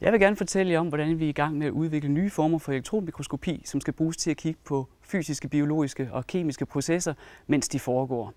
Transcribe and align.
Jeg 0.00 0.12
vil 0.12 0.20
gerne 0.20 0.36
fortælle 0.36 0.72
jer 0.72 0.80
om, 0.80 0.88
hvordan 0.88 1.18
vi 1.18 1.24
er 1.24 1.28
i 1.28 1.32
gang 1.32 1.58
med 1.58 1.66
at 1.66 1.70
udvikle 1.70 2.08
nye 2.08 2.30
former 2.30 2.58
for 2.58 2.72
elektronmikroskopi, 2.72 3.62
som 3.64 3.80
skal 3.80 3.94
bruges 3.94 4.16
til 4.16 4.30
at 4.30 4.36
kigge 4.36 4.60
på 4.64 4.88
fysiske, 5.02 5.48
biologiske 5.48 6.08
og 6.12 6.26
kemiske 6.26 6.66
processer, 6.66 7.14
mens 7.46 7.68
de 7.68 7.78
foregår. 7.78 8.32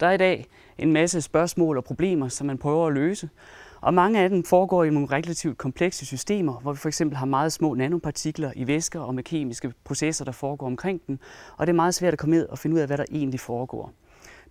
Der 0.00 0.06
er 0.06 0.12
i 0.12 0.16
dag 0.16 0.46
en 0.78 0.92
masse 0.92 1.20
spørgsmål 1.20 1.76
og 1.76 1.84
problemer, 1.84 2.28
som 2.28 2.46
man 2.46 2.58
prøver 2.58 2.86
at 2.86 2.92
løse, 2.92 3.28
og 3.80 3.94
mange 3.94 4.20
af 4.20 4.30
dem 4.30 4.44
foregår 4.44 4.84
i 4.84 4.90
nogle 4.90 5.08
relativt 5.08 5.58
komplekse 5.58 6.06
systemer, 6.06 6.60
hvor 6.60 6.72
vi 6.72 6.78
for 6.78 6.88
eksempel 6.88 7.16
har 7.16 7.26
meget 7.26 7.52
små 7.52 7.74
nanopartikler 7.74 8.52
i 8.56 8.66
væsker 8.66 9.00
og 9.00 9.14
med 9.14 9.22
kemiske 9.22 9.72
processer, 9.84 10.24
der 10.24 10.32
foregår 10.32 10.66
omkring 10.66 11.00
dem, 11.06 11.18
og 11.56 11.66
det 11.66 11.72
er 11.72 11.76
meget 11.76 11.94
svært 11.94 12.12
at 12.12 12.18
komme 12.18 12.36
ned 12.36 12.46
og 12.46 12.58
finde 12.58 12.74
ud 12.76 12.80
af, 12.80 12.86
hvad 12.86 12.98
der 12.98 13.04
egentlig 13.10 13.40
foregår. 13.40 13.92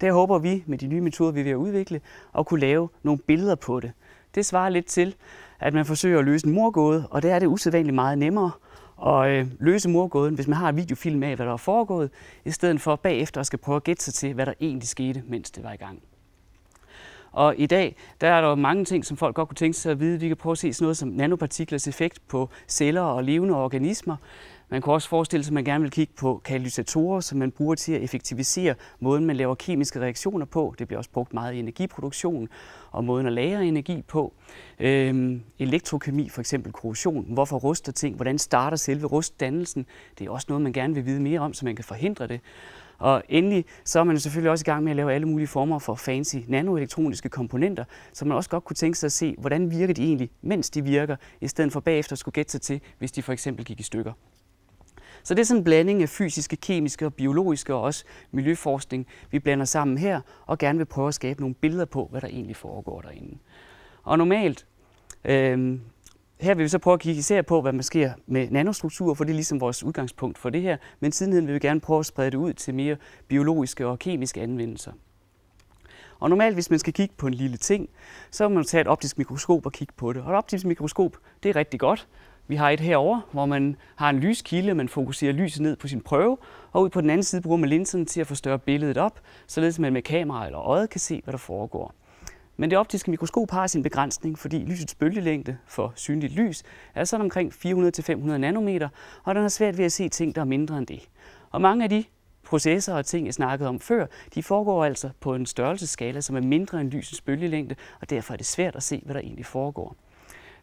Der 0.01 0.11
håber 0.11 0.39
vi 0.39 0.63
med 0.65 0.77
de 0.77 0.87
nye 0.87 1.01
metoder, 1.01 1.31
vi 1.31 1.39
er 1.39 1.43
ved 1.43 1.51
at 1.51 1.55
udvikle, 1.55 2.01
at 2.37 2.45
kunne 2.45 2.59
lave 2.59 2.89
nogle 3.03 3.19
billeder 3.19 3.55
på 3.55 3.79
det. 3.79 3.91
Det 4.35 4.45
svarer 4.45 4.69
lidt 4.69 4.85
til, 4.85 5.15
at 5.59 5.73
man 5.73 5.85
forsøger 5.85 6.19
at 6.19 6.25
løse 6.25 6.47
en 6.47 6.53
morgåde, 6.53 7.07
og 7.11 7.23
der 7.23 7.35
er 7.35 7.39
det 7.39 7.47
usædvanligt 7.47 7.95
meget 7.95 8.17
nemmere 8.17 8.51
at 9.05 9.29
øh, 9.29 9.47
løse 9.59 9.89
morgåden, 9.89 10.35
hvis 10.35 10.47
man 10.47 10.57
har 10.57 10.69
en 10.69 10.77
videofilm 10.77 11.23
af, 11.23 11.35
hvad 11.35 11.45
der 11.45 11.53
er 11.53 11.57
foregået, 11.57 12.09
i 12.45 12.51
stedet 12.51 12.81
for 12.81 12.95
bagefter 12.95 13.41
at 13.41 13.47
skal 13.47 13.59
prøve 13.59 13.75
at 13.75 13.83
gætte 13.83 14.03
sig 14.03 14.13
til, 14.13 14.33
hvad 14.33 14.45
der 14.45 14.53
egentlig 14.61 14.87
skete, 14.87 15.23
mens 15.27 15.51
det 15.51 15.63
var 15.63 15.73
i 15.73 15.77
gang. 15.77 16.01
Og 17.31 17.55
i 17.57 17.65
dag, 17.65 17.95
der 18.21 18.27
er 18.27 18.41
der 18.41 18.55
mange 18.55 18.85
ting, 18.85 19.05
som 19.05 19.17
folk 19.17 19.35
godt 19.35 19.49
kunne 19.49 19.55
tænke 19.55 19.77
sig 19.77 19.91
at 19.91 19.99
vide. 19.99 20.19
Vi 20.19 20.27
kan 20.27 20.37
prøve 20.37 20.51
at 20.51 20.57
se 20.57 20.73
sådan 20.73 20.85
noget 20.85 20.97
som 20.97 21.09
nanopartiklers 21.09 21.87
effekt 21.87 22.27
på 22.27 22.49
celler 22.67 23.01
og 23.01 23.23
levende 23.23 23.55
organismer. 23.55 24.15
Man 24.69 24.81
kunne 24.81 24.95
også 24.95 25.09
forestille 25.09 25.43
sig, 25.43 25.51
at 25.51 25.53
man 25.53 25.63
gerne 25.63 25.81
vil 25.81 25.91
kigge 25.91 26.13
på 26.17 26.41
katalysatorer, 26.45 27.19
som 27.19 27.37
man 27.37 27.51
bruger 27.51 27.75
til 27.75 27.93
at 27.93 28.01
effektivisere 28.01 28.75
måden, 28.99 29.25
man 29.25 29.35
laver 29.35 29.55
kemiske 29.55 29.99
reaktioner 29.99 30.45
på. 30.45 30.75
Det 30.79 30.87
bliver 30.87 30.97
også 30.97 31.09
brugt 31.09 31.33
meget 31.33 31.53
i 31.53 31.59
energiproduktion 31.59 32.49
og 32.91 33.03
måden 33.03 33.27
at 33.27 33.33
lagre 33.33 33.65
energi 33.65 34.01
på. 34.07 34.33
Øhm, 34.79 35.41
elektrokemi, 35.59 36.29
for 36.29 36.41
eksempel 36.41 36.71
korrosion. 36.71 37.25
Hvorfor 37.29 37.57
ruster 37.57 37.91
ting? 37.91 38.15
Hvordan 38.15 38.37
starter 38.37 38.77
selve 38.77 39.07
rustdannelsen? 39.07 39.85
Det 40.19 40.27
er 40.27 40.31
også 40.31 40.45
noget, 40.49 40.61
man 40.61 40.73
gerne 40.73 40.93
vil 40.93 41.05
vide 41.05 41.21
mere 41.21 41.39
om, 41.39 41.53
så 41.53 41.65
man 41.65 41.75
kan 41.75 41.85
forhindre 41.85 42.27
det. 42.27 42.41
Og 42.97 43.23
endelig 43.29 43.65
så 43.83 43.99
er 43.99 44.03
man 44.03 44.19
selvfølgelig 44.19 44.51
også 44.51 44.63
i 44.63 44.69
gang 44.71 44.83
med 44.83 44.91
at 44.91 44.95
lave 44.95 45.13
alle 45.13 45.27
mulige 45.27 45.47
former 45.47 45.79
for 45.79 45.95
fancy 45.95 46.35
nanoelektroniske 46.47 47.29
komponenter, 47.29 47.83
så 48.13 48.25
man 48.25 48.37
også 48.37 48.49
godt 48.49 48.63
kunne 48.63 48.75
tænke 48.75 48.97
sig 48.97 49.07
at 49.07 49.11
se, 49.11 49.35
hvordan 49.37 49.71
virker 49.71 49.93
de 49.93 50.03
egentlig, 50.03 50.29
mens 50.41 50.69
de 50.69 50.83
virker, 50.83 51.15
i 51.41 51.47
stedet 51.47 51.71
for 51.71 51.79
bagefter 51.79 52.13
at 52.13 52.19
skulle 52.19 52.33
gætte 52.33 52.51
sig 52.51 52.61
til, 52.61 52.81
hvis 52.97 53.11
de 53.11 53.21
for 53.21 53.33
eksempel 53.33 53.65
gik 53.65 53.79
i 53.79 53.83
stykker. 53.83 54.13
Så 55.27 55.33
det 55.33 55.41
er 55.41 55.45
sådan 55.45 55.59
en 55.59 55.63
blanding 55.63 56.01
af 56.01 56.09
fysiske, 56.09 56.55
kemiske 56.55 57.05
og 57.05 57.13
biologiske 57.13 57.75
og 57.75 57.81
også 57.81 58.05
miljøforskning, 58.31 59.07
vi 59.31 59.39
blander 59.39 59.65
sammen 59.65 59.97
her, 59.97 60.21
og 60.45 60.57
gerne 60.57 60.77
vil 60.77 60.85
prøve 60.85 61.07
at 61.07 61.13
skabe 61.13 61.41
nogle 61.41 61.55
billeder 61.55 61.85
på, 61.85 62.07
hvad 62.11 62.21
der 62.21 62.27
egentlig 62.27 62.55
foregår 62.55 63.01
derinde. 63.01 63.37
Og 64.03 64.17
normalt, 64.17 64.65
øh, 65.25 65.79
her 66.39 66.55
vil 66.55 66.63
vi 66.63 66.67
så 66.67 66.79
prøve 66.79 66.93
at 66.93 66.99
kigge 66.99 67.19
især 67.19 67.41
på, 67.41 67.61
hvad 67.61 67.73
man 67.73 67.83
sker 67.83 68.11
med 68.27 68.49
nanostrukturer, 68.49 69.13
for 69.13 69.23
det 69.23 69.31
er 69.31 69.35
ligesom 69.35 69.61
vores 69.61 69.83
udgangspunkt 69.83 70.37
for 70.37 70.49
det 70.49 70.61
her. 70.61 70.77
Men 70.99 71.11
sidenhen 71.11 71.47
vil 71.47 71.53
vi 71.53 71.59
gerne 71.59 71.79
prøve 71.79 71.99
at 71.99 72.05
sprede 72.05 72.31
det 72.31 72.37
ud 72.37 72.53
til 72.53 72.73
mere 72.73 72.97
biologiske 73.27 73.87
og 73.87 73.99
kemiske 73.99 74.41
anvendelser. 74.41 74.91
Og 76.19 76.29
normalt, 76.29 76.53
hvis 76.53 76.69
man 76.69 76.79
skal 76.79 76.93
kigge 76.93 77.15
på 77.17 77.27
en 77.27 77.33
lille 77.33 77.57
ting, 77.57 77.89
så 78.31 78.49
må 78.49 78.55
man 78.55 78.63
tage 78.63 78.81
et 78.81 78.87
optisk 78.87 79.17
mikroskop 79.17 79.65
og 79.65 79.71
kigge 79.71 79.93
på 79.97 80.13
det. 80.13 80.21
Og 80.21 80.31
et 80.31 80.37
optisk 80.37 80.65
mikroskop, 80.65 81.17
det 81.43 81.49
er 81.49 81.55
rigtig 81.55 81.79
godt. 81.79 82.07
Vi 82.47 82.55
har 82.55 82.69
et 82.69 82.79
herover, 82.79 83.21
hvor 83.31 83.45
man 83.45 83.75
har 83.95 84.09
en 84.09 84.19
lyskilde, 84.19 84.73
man 84.73 84.89
fokuserer 84.89 85.33
lyset 85.33 85.61
ned 85.61 85.75
på 85.75 85.87
sin 85.87 86.01
prøve, 86.01 86.37
og 86.71 86.81
ud 86.81 86.89
på 86.89 87.01
den 87.01 87.09
anden 87.09 87.23
side 87.23 87.41
bruger 87.41 87.57
man 87.57 87.69
linsen 87.69 88.05
til 88.05 88.21
at 88.21 88.27
forstørre 88.27 88.59
billedet 88.59 88.97
op, 88.97 89.19
således 89.47 89.79
man 89.79 89.93
med 89.93 90.01
kamera 90.01 90.45
eller 90.45 90.59
øjet 90.59 90.89
kan 90.89 90.99
se, 90.99 91.21
hvad 91.23 91.31
der 91.31 91.37
foregår. 91.37 91.93
Men 92.57 92.69
det 92.69 92.79
optiske 92.79 93.11
mikroskop 93.11 93.51
har 93.51 93.67
sin 93.67 93.83
begrænsning, 93.83 94.39
fordi 94.39 94.57
lysets 94.57 94.95
bølgelængde 94.95 95.57
for 95.65 95.93
synligt 95.95 96.33
lys 96.33 96.63
er 96.95 97.03
sådan 97.03 97.23
omkring 97.23 97.53
400-500 97.53 98.13
nanometer, 98.15 98.89
og 99.23 99.35
den 99.35 99.41
har 99.41 99.49
svært 99.49 99.77
ved 99.77 99.85
at 99.85 99.91
se 99.91 100.09
ting, 100.09 100.35
der 100.35 100.41
er 100.41 100.45
mindre 100.45 100.77
end 100.77 100.87
det. 100.87 101.09
Og 101.51 101.61
mange 101.61 101.83
af 101.83 101.89
de 101.89 102.03
processer 102.43 102.93
og 102.93 103.05
ting, 103.05 103.25
jeg 103.25 103.33
snakkede 103.33 103.69
om 103.69 103.79
før, 103.79 104.05
de 104.35 104.43
foregår 104.43 104.85
altså 104.85 105.09
på 105.19 105.35
en 105.35 105.45
størrelsesskala, 105.45 106.21
som 106.21 106.35
er 106.35 106.41
mindre 106.41 106.81
end 106.81 106.91
lysets 106.91 107.21
bølgelængde, 107.21 107.75
og 108.01 108.09
derfor 108.09 108.33
er 108.33 108.37
det 108.37 108.45
svært 108.45 108.75
at 108.75 108.83
se, 108.83 109.01
hvad 109.05 109.15
der 109.15 109.21
egentlig 109.21 109.45
foregår. 109.45 109.95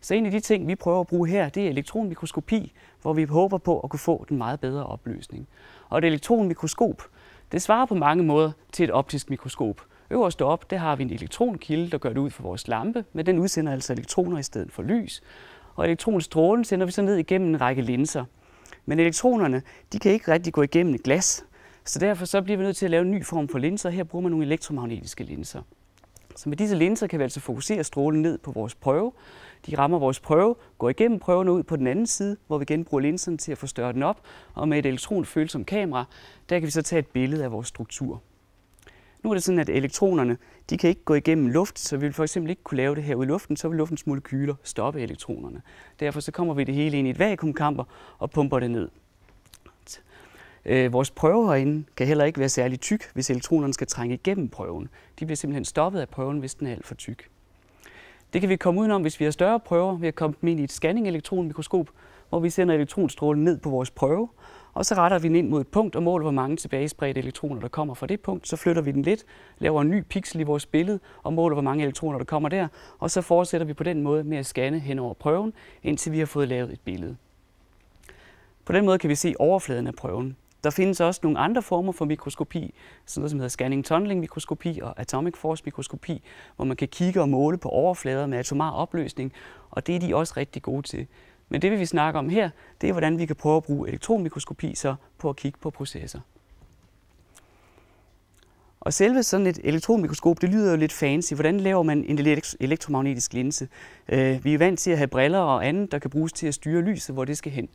Så 0.05 0.15
en 0.15 0.27
af 0.27 0.33
de 0.33 0.41
ting, 0.41 0.69
vi 0.69 0.75
prøver 0.75 1.01
at 1.01 1.07
bruge 1.07 1.29
her, 1.29 1.49
det 1.49 1.67
er 1.67 1.71
elektronmikroskopi, 1.71 2.73
hvor 3.03 3.13
vi 3.13 3.25
håber 3.25 3.59
på 3.59 3.81
at 3.81 3.91
kunne 3.91 4.01
få 4.01 4.27
den 4.29 4.39
meget 4.39 4.61
bedre 4.61 4.87
opløsning. 4.87 5.49
Og 5.89 5.99
et 5.99 6.05
elektronmikroskop, 6.05 7.03
det 7.53 7.63
svarer 7.63 7.87
på 7.87 7.95
mange 7.95 8.25
måder 8.25 8.53
til 8.73 8.85
et 8.85 8.91
optisk 8.91 9.31
mikroskop. 9.31 9.81
Øverst 10.11 10.43
op, 10.43 10.71
der 10.71 10.77
har 10.77 10.97
vi 10.97 11.03
en 11.03 11.11
elektronkilde, 11.11 11.91
der 11.91 11.99
gør 11.99 12.09
det 12.09 12.19
ud 12.19 12.31
for 12.31 12.43
vores 12.43 12.69
lampe, 12.69 13.05
men 13.13 13.27
den 13.27 13.39
udsender 13.39 13.73
altså 13.73 13.93
elektroner 13.93 14.39
i 14.39 14.43
stedet 14.43 14.73
for 14.73 14.83
lys. 14.83 15.23
Og 15.75 15.85
elektronstrålen 15.85 16.65
sender 16.65 16.87
vi 16.87 16.93
så 16.93 17.03
ned 17.03 17.17
igennem 17.17 17.49
en 17.49 17.61
række 17.61 17.83
linser. 17.83 18.25
Men 18.87 19.01
elektronerne, 19.01 19.63
de 19.93 19.99
kan 19.99 20.13
ikke 20.13 20.33
rigtig 20.33 20.53
gå 20.53 20.63
igennem 20.63 20.95
et 20.95 21.03
glas, 21.03 21.45
så 21.85 21.99
derfor 21.99 22.25
så 22.25 22.43
bliver 22.43 22.59
vi 22.59 22.65
nødt 22.65 22.77
til 22.77 22.87
at 22.87 22.91
lave 22.91 23.03
en 23.03 23.11
ny 23.11 23.25
form 23.25 23.49
for 23.49 23.59
linser. 23.59 23.91
Her 23.91 24.05
bruger 24.05 24.23
man 24.23 24.31
nogle 24.31 24.47
elektromagnetiske 24.47 25.25
linser. 25.25 25.63
Så 26.37 26.49
med 26.49 26.57
disse 26.57 26.77
linser 26.77 27.07
kan 27.07 27.19
vi 27.19 27.23
altså 27.23 27.41
fokusere 27.41 27.85
strålen 27.85 28.23
ned 28.23 28.39
på 28.39 28.53
vores 28.53 28.75
prøve. 28.75 29.13
De 29.67 29.79
rammer 29.79 29.99
vores 29.99 30.21
prøve, 30.21 30.55
går 30.79 30.91
igennem 30.91 31.19
prøven 31.19 31.49
og 31.49 31.55
ud 31.55 31.63
på 31.63 31.77
den 31.77 31.87
anden 31.87 32.07
side, 32.07 32.37
hvor 32.47 32.59
vi 32.59 32.65
genbruger 32.65 33.03
linserne 33.03 33.39
til 33.39 33.53
at 33.53 33.59
forstørre 33.59 33.93
den 33.93 34.03
op. 34.03 34.21
Og 34.55 34.69
med 34.69 34.79
et 34.79 34.87
elektronfølsomt 34.87 35.67
kamera, 35.67 36.05
der 36.49 36.59
kan 36.59 36.67
vi 36.67 36.71
så 36.71 36.83
tage 36.83 36.99
et 36.99 37.07
billede 37.07 37.45
af 37.45 37.53
vores 37.53 37.69
struktur. 37.69 38.23
Nu 39.23 39.31
er 39.31 39.35
det 39.35 39.43
sådan, 39.43 39.59
at 39.59 39.69
elektronerne 39.69 40.37
de 40.71 40.79
kan 40.79 40.91
ikke 40.91 41.05
gå 41.05 41.15
igennem 41.15 41.47
luft, 41.47 41.79
så 41.79 41.97
vi 41.97 42.07
vil 42.07 42.13
for 42.13 42.23
eksempel 42.23 42.51
ikke 42.51 42.63
kunne 42.63 42.77
lave 42.77 42.95
det 42.95 43.05
her 43.05 43.15
ud 43.15 43.25
i 43.25 43.29
luften, 43.29 43.57
så 43.57 43.69
vil 43.69 43.77
luftens 43.77 44.07
molekyler 44.07 44.55
stoppe 44.63 45.01
elektronerne. 45.01 45.63
Derfor 46.01 46.21
så 46.21 46.33
kommer 46.33 46.55
vi 46.55 46.65
det 46.65 46.75
hele 46.75 46.99
ind 46.99 47.07
i 47.07 47.11
et 47.11 47.19
vakuumkamper 47.19 47.85
og 48.19 48.31
pumper 48.31 48.59
det 48.59 48.71
ned. 48.71 48.89
Øh, 50.67 50.93
vores 50.93 51.11
prøve 51.11 51.47
herinde 51.47 51.85
kan 51.97 52.07
heller 52.07 52.25
ikke 52.25 52.39
være 52.39 52.49
særlig 52.49 52.81
tyk, 52.81 53.11
hvis 53.15 53.31
elektronerne 53.31 53.75
skal 53.75 53.87
trænge 53.87 54.15
igennem 54.15 54.49
prøven. 54.49 54.89
De 55.19 55.27
bliver 55.27 55.37
simpelthen 55.37 55.65
stoppet 55.65 56.01
af 56.01 56.09
prøven, 56.09 56.39
hvis 56.39 56.55
den 56.55 56.67
er 56.67 56.73
alt 56.73 56.87
for 56.87 56.95
tyk. 56.95 57.29
Det 58.33 58.41
kan 58.41 58.51
vi 58.51 58.57
komme 58.57 58.81
udenom, 58.81 59.03
hvis 59.03 59.21
vi 59.21 59.25
har 59.25 59.33
større 59.33 59.61
prøver 59.61 59.97
ved 59.97 60.09
at 60.09 60.15
komme 60.15 60.37
dem 60.41 60.49
ind 60.49 60.61
i 60.61 60.65
et 60.65 60.73
scanning-elektronmikroskop, 60.73 61.91
hvor 62.29 62.41
vi 62.41 62.51
sender 62.51 62.75
elektronstrålen 62.75 63.45
ned 63.45 63.59
på 63.59 63.71
vores 63.71 63.91
prøve, 63.91 64.29
og 64.75 64.87
så 64.87 64.95
retter 64.95 65.19
vi 65.19 65.29
den 65.29 65.37
ind 65.37 65.49
mod 65.49 65.61
et 65.61 65.69
punkt 65.69 65.97
og 65.97 66.03
måler, 66.03 66.23
hvor 66.23 66.31
mange 66.31 66.57
tilbagespredte 66.57 67.21
elektroner, 67.21 67.61
der 67.61 67.69
kommer 67.69 67.95
fra 67.95 68.07
det 68.07 68.21
punkt. 68.21 68.49
Så 68.49 68.57
flytter 68.57 68.83
vi 68.83 68.93
den 68.93 69.03
lidt, 69.03 69.25
laver 69.59 69.83
en 69.83 69.91
ny 69.91 70.03
pixel 70.09 70.41
i 70.41 70.43
vores 70.43 70.67
billede 70.67 71.01
og 71.23 71.33
måler, 71.33 71.55
hvor 71.55 71.63
mange 71.63 71.83
elektroner, 71.83 72.19
der 72.19 72.25
kommer 72.25 72.49
der. 72.49 72.69
Og 72.99 73.11
så 73.11 73.21
fortsætter 73.21 73.67
vi 73.67 73.73
på 73.73 73.85
den 73.85 74.03
måde 74.03 74.25
med 74.25 74.39
at 74.39 74.47
scanne 74.47 74.79
hen 74.79 74.99
over 74.99 75.15
prøven, 75.15 75.53
indtil 75.83 76.13
vi 76.13 76.19
har 76.19 76.27
fået 76.27 76.49
lavet 76.49 76.73
et 76.73 76.81
billede. 76.81 77.17
På 78.65 78.73
den 78.73 78.87
måde 78.87 78.99
kan 78.99 79.11
vi 79.11 79.15
se 79.15 79.35
overfladen 79.39 79.87
af 79.87 79.95
prøven. 79.95 80.37
Der 80.65 80.71
findes 80.71 81.01
også 81.01 81.21
nogle 81.23 81.39
andre 81.39 81.63
former 81.63 81.93
for 81.93 82.05
mikroskopi, 82.05 82.75
sådan 83.07 83.21
noget 83.21 83.31
som 83.31 83.39
hedder 83.39 83.49
scanning 83.49 83.85
tunneling 83.85 84.21
mikroskopi 84.21 84.81
og 84.83 85.01
atomic 85.01 85.37
force 85.37 85.63
mikroskopi, 85.65 86.23
hvor 86.57 86.65
man 86.65 86.77
kan 86.77 86.89
kigge 86.89 87.21
og 87.21 87.29
måle 87.29 87.59
på 87.59 87.69
overflader 87.69 88.27
med 88.27 88.39
atomar 88.39 88.71
opløsning, 88.71 89.33
og 89.71 89.87
det 89.87 89.97
er 89.97 90.01
de 90.01 90.17
også 90.17 90.35
rigtig 90.37 90.63
gode 90.63 90.83
til. 90.83 91.07
Men 91.49 91.63
det, 91.63 91.71
vi 91.71 91.77
vil 91.77 91.89
snakke 91.89 92.19
om 92.19 92.29
her, 92.29 92.51
det 92.81 92.89
er, 92.89 92.93
hvordan 92.93 93.19
vi 93.19 93.27
kan 93.27 93.37
prøve 93.37 93.57
at 93.57 93.63
bruge 93.63 93.89
elektronmikroskopi 93.89 94.75
så 94.75 94.95
på 95.19 95.31
at 95.31 95.37
kigge 95.37 95.59
på 95.63 95.71
processer. 95.71 96.21
Og 98.81 98.93
selve 98.93 99.23
sådan 99.23 99.47
et 99.47 99.61
elektronmikroskop, 99.65 100.41
det 100.41 100.49
lyder 100.49 100.71
jo 100.71 100.77
lidt 100.77 100.93
fancy. 100.93 101.35
Hvordan 101.35 101.61
laver 101.61 101.83
man 101.83 102.05
en 102.05 102.19
elektromagnetisk 102.61 103.33
linse? 103.33 103.69
Øh, 104.09 104.45
vi 104.45 104.55
er 104.55 104.59
vant 104.59 104.79
til 104.79 104.91
at 104.91 104.99
have 104.99 105.09
briller 105.09 105.39
og 105.39 105.67
andet, 105.67 105.93
der 105.93 105.99
kan 105.99 106.11
bruges 106.11 106.33
til 106.33 106.47
at 106.47 106.55
styre 106.55 106.83
lyset, 106.83 107.15
hvor 107.15 107.25
det 107.25 107.39
skal 107.39 107.53
hen. 107.53 107.69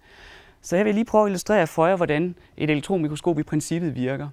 Så 0.61 0.75
jeg 0.75 0.85
vil 0.85 0.93
lige 0.93 1.05
prøve 1.05 1.23
at 1.23 1.29
illustrere 1.29 1.67
for 1.67 1.87
jer, 1.87 1.95
hvordan 1.95 2.35
et 2.57 2.69
elektronmikroskop 2.69 3.39
i 3.39 3.43
princippet 3.43 3.95
virker. 3.95 4.29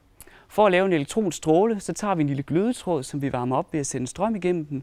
For 0.48 0.66
at 0.66 0.72
lave 0.72 0.86
en 0.86 0.92
elektronstråle, 0.92 1.80
så 1.80 1.92
tager 1.92 2.14
vi 2.14 2.20
en 2.20 2.26
lille 2.26 2.42
glødetråd, 2.42 3.02
som 3.02 3.22
vi 3.22 3.32
varmer 3.32 3.56
op 3.56 3.72
ved 3.72 3.80
at 3.80 3.86
sende 3.86 4.06
strøm 4.06 4.36
igennem 4.36 4.64
den. 4.64 4.82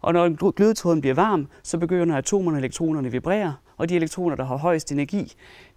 Og 0.00 0.12
når 0.12 0.50
glødetråden 0.50 1.00
bliver 1.00 1.14
varm, 1.14 1.48
så 1.62 1.78
begynder 1.78 2.16
atomerne 2.16 2.56
og 2.56 2.58
elektronerne 2.58 3.06
at 3.06 3.12
vibrere, 3.12 3.54
og 3.76 3.88
de 3.88 3.96
elektroner, 3.96 4.36
der 4.36 4.44
har 4.44 4.56
højest 4.56 4.92
energi, 4.92 5.32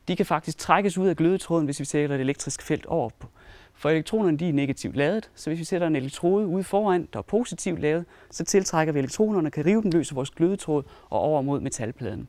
de 0.07 0.15
kan 0.15 0.25
faktisk 0.25 0.57
trækkes 0.57 0.97
ud 0.97 1.07
af 1.07 1.15
glødetråden, 1.15 1.65
hvis 1.65 1.79
vi 1.79 1.85
sætter 1.85 2.15
et 2.15 2.21
elektrisk 2.21 2.61
felt 2.61 2.85
over 2.85 3.09
på. 3.19 3.27
For 3.73 3.89
elektronerne 3.89 4.37
de 4.37 4.49
er 4.49 4.53
negativt 4.53 4.95
ladet, 4.95 5.29
så 5.35 5.49
hvis 5.49 5.59
vi 5.59 5.63
sætter 5.63 5.87
en 5.87 5.95
elektrode 5.95 6.47
ude 6.47 6.63
foran, 6.63 7.07
der 7.13 7.19
er 7.19 7.23
positivt 7.23 7.79
lavet, 7.79 8.05
så 8.31 8.43
tiltrækker 8.43 8.93
vi 8.93 8.99
elektronerne, 8.99 9.51
kan 9.51 9.65
rive 9.65 9.81
den 9.81 9.91
løs 9.91 10.11
af 10.11 10.15
vores 10.15 10.29
glødetråd 10.29 10.83
og 11.09 11.19
over 11.19 11.41
mod 11.41 11.59
metalpladen. 11.59 12.27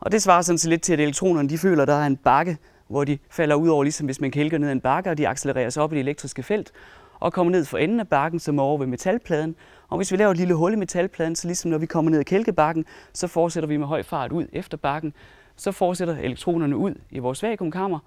Og 0.00 0.12
det 0.12 0.22
svarer 0.22 0.42
sådan 0.42 0.58
set 0.58 0.70
lidt 0.70 0.82
til, 0.82 0.92
at 0.92 1.00
elektronerne 1.00 1.48
de 1.48 1.58
føler, 1.58 1.82
at 1.82 1.88
der 1.88 1.94
er 1.94 2.06
en 2.06 2.16
bakke, 2.16 2.58
hvor 2.88 3.04
de 3.04 3.18
falder 3.30 3.54
ud 3.54 3.68
over, 3.68 3.82
ligesom 3.82 4.06
hvis 4.06 4.20
man 4.20 4.30
kælker 4.30 4.58
ned 4.58 4.68
ad 4.68 4.72
en 4.72 4.80
bakke, 4.80 5.10
og 5.10 5.18
de 5.18 5.28
accelereres 5.28 5.76
op 5.76 5.92
i 5.92 5.94
det 5.94 6.00
elektriske 6.00 6.42
felt, 6.42 6.72
og 7.20 7.32
kommer 7.32 7.50
ned 7.50 7.64
for 7.64 7.78
enden 7.78 8.00
af 8.00 8.08
bakken, 8.08 8.40
som 8.40 8.58
er 8.58 8.62
over 8.62 8.78
ved 8.78 8.86
metalpladen. 8.86 9.56
Og 9.88 9.96
hvis 9.96 10.12
vi 10.12 10.16
laver 10.16 10.30
et 10.30 10.36
lille 10.36 10.54
hul 10.54 10.72
i 10.72 10.76
metalpladen, 10.76 11.36
så 11.36 11.48
ligesom 11.48 11.70
når 11.70 11.78
vi 11.78 11.86
kommer 11.86 12.10
ned 12.10 12.18
ad 12.18 12.24
kælkebakken, 12.24 12.84
så 13.12 13.26
fortsætter 13.26 13.68
vi 13.68 13.76
med 13.76 13.86
høj 13.86 14.02
fart 14.02 14.32
ud 14.32 14.46
efter 14.52 14.76
bakken. 14.76 15.12
Så 15.56 15.72
fortsætter 15.72 16.16
elektronerne 16.16 16.76
ud 16.76 16.94
i 17.10 17.18
vores 17.18 17.42
vakuumkammer 17.42 17.98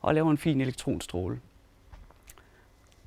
og 0.00 0.14
laver 0.14 0.30
en 0.30 0.38
fin 0.38 0.60
elektronstråle. 0.60 1.40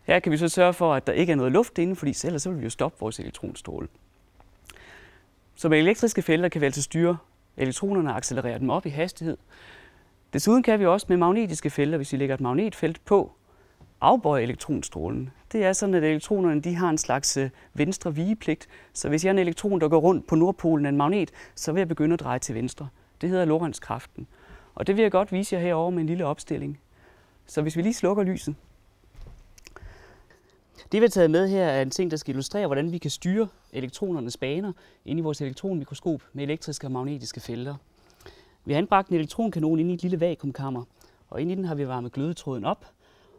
Her 0.04 0.20
kan 0.20 0.32
vi 0.32 0.38
så 0.38 0.50
sørge 0.50 0.74
for, 0.74 0.94
at 0.94 1.08
der 1.08 1.14
ikke 1.14 1.32
er 1.32 1.36
noget 1.36 1.52
luft 1.52 1.78
inde, 1.78 1.96
fordi 1.96 2.14
ellers 2.26 2.42
så 2.42 2.50
vil 2.50 2.60
vi 2.60 2.64
jo 2.64 2.70
stoppe 2.70 3.00
vores 3.00 3.20
elektronstråle. 3.20 3.88
Så 5.56 5.70
med 5.70 5.80
elektriske 5.80 6.22
felter 6.22 6.50
kan 6.50 6.62
vi 6.62 6.66
altså 6.66 6.82
styre 6.82 7.18
elektronerne 7.60 8.16
og 8.16 8.60
dem 8.60 8.70
op 8.70 8.86
i 8.86 8.90
hastighed. 8.90 9.38
Desuden 10.34 10.64
kan 10.64 10.80
vi 10.80 10.86
også 10.86 11.06
med 11.10 11.18
magnetiske 11.18 11.70
felter, 11.70 11.98
hvis 11.98 12.12
vi 12.14 12.18
lægger 12.18 12.36
et 12.36 12.42
magnetfelt 12.42 13.06
på, 13.06 13.32
afbøje 14.02 14.44
elektronstrålen. 14.44 15.30
Det 15.52 15.64
er 15.64 15.74
sådan, 15.74 15.96
at 15.96 16.04
elektronerne 16.04 16.62
de 16.62 16.76
har 16.76 16.90
en 16.90 16.98
slags 16.98 17.38
øh, 17.38 17.50
venstre 17.74 18.16
vigepligt. 18.16 18.68
Så 18.94 19.10
hvis 19.10 19.26
jeg 19.26 19.30
er 19.30 19.34
en 19.34 19.40
elektron, 19.40 19.82
der 19.82 19.88
går 19.88 20.00
rundt 20.00 20.28
på 20.28 20.36
nordpolen 20.36 20.86
af 20.86 20.90
en 20.90 20.98
magnet, 20.98 21.32
så 21.56 21.72
vil 21.72 21.80
jeg 21.80 21.88
begynde 21.88 22.14
at 22.14 22.20
dreje 22.20 22.40
til 22.40 22.56
venstre. 22.56 22.88
Det 23.22 23.30
hedder 23.30 23.46
Lorentz-kraften. 23.46 24.28
Og 24.76 24.88
det 24.88 24.96
vil 24.96 25.02
jeg 25.02 25.12
godt 25.12 25.32
vise 25.32 25.56
jer 25.56 25.62
herover 25.62 25.90
med 25.90 26.00
en 26.00 26.06
lille 26.06 26.26
opstilling. 26.26 26.80
Så 27.46 27.62
hvis 27.62 27.78
vi 27.78 27.82
lige 27.82 27.94
slukker 27.94 28.24
lyset. 28.24 28.56
Det 30.92 31.02
vi 31.02 31.04
har 31.04 31.10
taget 31.10 31.32
med 31.32 31.50
her 31.50 31.66
er 31.66 31.82
en 31.82 31.90
ting, 31.90 32.12
der 32.12 32.18
skal 32.18 32.32
illustrere, 32.32 32.68
hvordan 32.68 32.92
vi 32.92 32.98
kan 32.98 33.12
styre 33.12 33.48
elektronernes 33.74 34.38
baner 34.38 34.74
inde 35.06 35.20
i 35.20 35.24
vores 35.24 35.42
elektronmikroskop 35.42 36.24
med 36.34 36.44
elektriske 36.44 36.88
og 36.88 36.92
magnetiske 36.92 37.40
felter. 37.40 37.76
Vi 38.66 38.74
har 38.74 38.78
anbragt 38.78 39.10
en 39.10 39.16
elektronkanon 39.16 39.80
ind 39.80 39.92
i 39.92 39.94
et 39.94 40.02
lille 40.02 40.20
vakuumkammer, 40.20 40.84
og 41.30 41.42
ind 41.42 41.52
i 41.52 41.56
den 41.56 41.66
har 41.66 41.76
vi 41.76 41.88
varmet 41.88 42.12
glødetråden 42.12 42.66
op, 42.66 42.86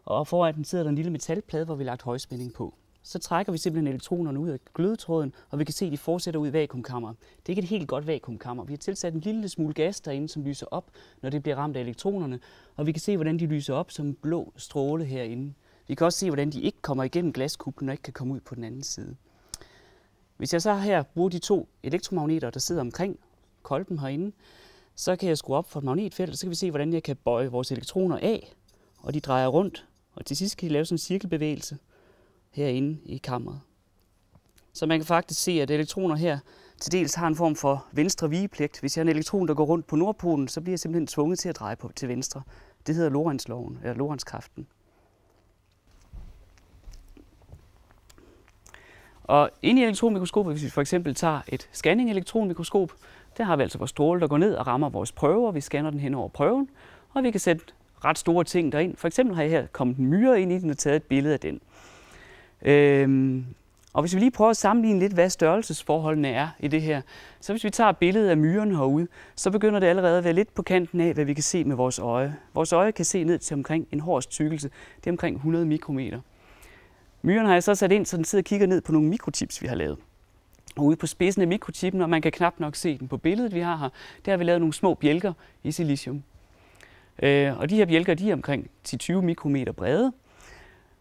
og 0.05 0.27
foran 0.27 0.55
den 0.55 0.65
sidder 0.65 0.85
der 0.85 0.89
en 0.89 0.97
lille 0.97 1.11
metalplade, 1.11 1.65
hvor 1.65 1.75
vi 1.75 1.85
har 1.85 1.91
lagt 1.91 2.03
højspænding 2.03 2.53
på. 2.53 2.75
Så 3.03 3.19
trækker 3.19 3.53
vi 3.53 3.59
simpelthen 3.59 3.87
elektronerne 3.87 4.41
ud 4.41 4.49
af 4.49 4.59
glødetråden, 4.75 5.35
og 5.51 5.59
vi 5.59 5.65
kan 5.65 5.75
se, 5.75 5.87
at 5.87 5.93
de 5.93 5.99
fortsætter 5.99 6.41
ud 6.41 6.49
i 6.49 6.53
vakuumkammeret. 6.53 7.17
Det 7.21 7.49
er 7.49 7.51
ikke 7.51 7.63
et 7.63 7.69
helt 7.69 7.89
godt 7.89 8.07
vakuumkammer. 8.07 8.65
Vi 8.65 8.73
har 8.73 8.79
tilsat 8.79 9.15
en 9.15 9.21
lille 9.21 9.49
smule 9.49 9.75
gas 9.75 10.01
derinde, 10.01 10.29
som 10.29 10.45
lyser 10.45 10.67
op, 10.71 10.91
når 11.23 11.31
det 11.31 11.43
bliver 11.43 11.57
ramt 11.57 11.77
af 11.77 11.81
elektronerne, 11.81 12.41
og 12.77 12.87
vi 12.87 12.93
kan 12.93 13.01
se, 13.01 13.17
hvordan 13.17 13.39
de 13.39 13.47
lyser 13.47 13.75
op 13.75 13.91
som 13.91 14.15
blå 14.15 14.53
stråle 14.57 15.05
herinde. 15.05 15.53
Vi 15.91 15.95
kan 15.95 16.05
også 16.05 16.19
se, 16.19 16.31
hvordan 16.31 16.51
de 16.51 16.61
ikke 16.61 16.83
kommer 16.83 17.05
igennem 17.05 17.33
glaskuplen 17.33 17.89
og 17.89 17.93
ikke 17.93 18.03
kan 18.03 18.13
komme 18.13 18.35
ud 18.35 18.41
på 18.41 18.55
den 18.55 18.65
anden 18.65 18.83
side. 18.83 19.17
Hvis 20.37 20.53
jeg 20.53 20.63
så 20.63 20.75
her 20.75 21.03
bruger 21.03 21.29
de 21.29 21.39
to 21.39 21.69
elektromagneter, 21.83 22.51
der 22.51 22.61
sidder 22.61 22.81
omkring 22.81 23.19
kolben 23.63 23.99
herinde, 23.99 24.33
så 24.95 25.17
kan 25.17 25.29
jeg 25.29 25.39
skrue 25.39 25.57
op 25.57 25.71
for 25.71 25.81
et 25.81 25.85
magnetfelt, 25.85 26.31
og 26.31 26.37
så 26.37 26.43
kan 26.47 26.51
vi 26.51 26.55
se, 26.55 26.71
hvordan 26.71 26.93
jeg 26.93 27.03
kan 27.03 27.17
bøje 27.17 27.49
vores 27.49 27.73
elektroner 27.73 28.19
af, 28.19 28.55
og 28.99 29.15
de 29.15 29.21
drejer 29.21 29.47
rundt, 29.47 29.87
og 30.15 30.27
til 30.27 30.37
sidst 30.37 30.57
kan 30.57 30.69
de 30.69 30.73
lave 30.73 30.85
sådan 30.85 30.95
en 30.95 30.99
cirkelbevægelse 30.99 31.79
herinde 32.51 32.99
i 33.05 33.17
kammeret. 33.17 33.61
Så 34.73 34.87
man 34.87 34.99
kan 34.99 35.07
faktisk 35.07 35.43
se, 35.43 35.53
at 35.53 35.71
elektroner 35.71 36.17
her 36.17 36.39
til 36.81 36.93
dels 36.93 37.15
har 37.15 37.27
en 37.27 37.37
form 37.37 37.57
for 37.57 37.87
venstre 37.93 38.31
vigepligt. 38.31 38.81
Hvis 38.81 38.97
jeg 38.97 39.03
har 39.03 39.11
en 39.11 39.17
elektron, 39.17 39.49
der 39.49 39.55
går 39.55 39.65
rundt 39.65 39.87
på 39.87 39.97
nordpolen, 39.97 40.49
så 40.49 40.61
bliver 40.61 40.73
jeg 40.73 40.81
simpelthen 40.81 41.07
tvunget 41.07 41.39
til 41.39 41.49
at 41.49 41.57
dreje 41.57 41.77
på 41.77 41.93
til 41.97 42.09
venstre. 42.09 42.43
Det 42.87 42.95
hedder 42.95 43.11
Lorentz-loven, 43.11 43.79
eller 43.83 43.95
Lorentz-kraften. 43.95 44.67
Og 49.31 49.51
inde 49.63 49.81
i 49.81 49.85
elektronmikroskopet, 49.85 50.55
hvis 50.55 50.65
vi 50.65 50.71
for 50.71 50.81
eksempel 50.81 51.15
tager 51.15 51.41
et 51.49 51.69
scanning-elektronmikroskop, 51.73 52.93
der 53.39 53.45
har 53.45 53.57
vi 53.57 53.63
altså 53.63 53.79
vores 53.79 53.91
stråle, 53.91 54.21
der 54.21 54.27
går 54.29 54.39
ned 54.39 54.55
og 54.55 54.67
rammer 54.67 54.89
vores 54.89 55.13
prøve, 55.13 55.47
og 55.47 55.55
vi 55.55 55.61
scanner 55.61 55.91
den 55.91 56.01
hen 56.01 56.15
over 56.15 56.29
prøven, 56.29 56.69
og 57.15 57.23
vi 57.23 57.31
kan 57.31 57.41
sætte 57.41 57.65
ret 58.05 58.19
store 58.19 58.45
ting 58.45 58.73
derind. 58.73 58.97
For 58.97 59.07
eksempel 59.07 59.37
har 59.37 59.43
jeg 59.43 59.51
her 59.51 59.67
kommet 59.73 59.97
en 59.97 60.07
myre 60.07 60.41
ind 60.41 60.53
i 60.53 60.59
den 60.59 60.71
og 60.71 60.79
taget 60.79 60.97
et 60.97 61.03
billede 61.03 61.35
af 61.35 61.41
den. 61.41 61.61
Øhm, 62.63 63.45
og 63.93 64.03
hvis 64.03 64.15
vi 64.15 64.21
lige 64.21 64.31
prøver 64.31 64.51
at 64.51 64.57
sammenligne 64.57 65.01
lidt, 65.01 65.13
hvad 65.13 65.31
størrelsesforholdene 65.31 66.29
er 66.29 66.49
i 66.61 66.69
det 66.69 66.83
her, 66.83 67.01
så 67.41 67.53
hvis 67.53 67.65
vi 67.65 67.71
tager 67.71 67.93
billedet 67.93 68.29
af 68.29 68.37
myren 68.37 68.77
herude, 68.77 69.07
så 69.37 69.51
begynder 69.51 69.81
det 69.81 69.87
allerede 69.87 70.19
at 70.19 70.25
være 70.25 70.33
lidt 70.33 70.55
på 70.55 70.63
kanten 70.63 71.01
af, 71.01 71.15
hvad 71.15 71.25
vi 71.25 71.35
kan 71.35 71.43
se 71.43 71.65
med 71.65 71.77
vores 71.77 71.99
øje. 71.99 72.37
Vores 72.55 72.73
øje 72.73 72.93
kan 72.93 73.05
se 73.05 73.25
ned 73.25 73.39
til 73.39 73.55
omkring 73.55 73.87
en 73.93 74.01
hårs 74.01 74.27
tykkelse. 74.27 74.71
Det 74.97 75.07
er 75.07 75.11
omkring 75.11 75.37
100 75.37 75.67
mikrometer. 75.67 76.21
Myren 77.23 77.47
har 77.47 77.53
jeg 77.53 77.63
så 77.63 77.75
sat 77.75 77.93
ind, 77.93 78.07
så 78.07 78.17
den 78.17 78.25
sidder 78.25 78.43
og 78.43 78.47
kigger 78.47 78.67
ned 78.67 78.81
på 78.81 78.93
nogle 78.93 79.09
mikrochips, 79.09 79.63
vi 79.63 79.67
har 79.67 79.75
lavet. 79.75 79.99
Og 80.77 80.85
ude 80.85 80.97
på 80.97 81.07
spidsen 81.07 81.43
af 81.43 81.49
mikrochippen, 81.49 82.01
og 82.03 82.11
man 82.11 82.23
kan 82.23 82.33
knap 82.33 82.55
nok 82.59 82.77
se 82.77 82.99
den 82.99 83.09
på 83.09 83.17
billedet, 83.17 83.55
vi 83.55 83.61
har 83.61 83.77
her, 83.77 83.89
der 84.25 84.33
har 84.33 84.37
vi 84.37 84.45
lavet 84.45 84.61
nogle 84.61 84.73
små 84.73 84.95
bjælker 84.95 85.33
i 85.65 85.73
silicium. 85.73 86.23
Øh, 87.23 87.59
og 87.59 87.71
de 87.71 87.77
her 87.77 87.87
bjælker, 87.87 88.15
de 88.15 88.31
er 88.31 88.35
omkring 88.35 88.71
10-20 88.89 89.13
mikrometer 89.13 89.73
brede. 89.73 90.13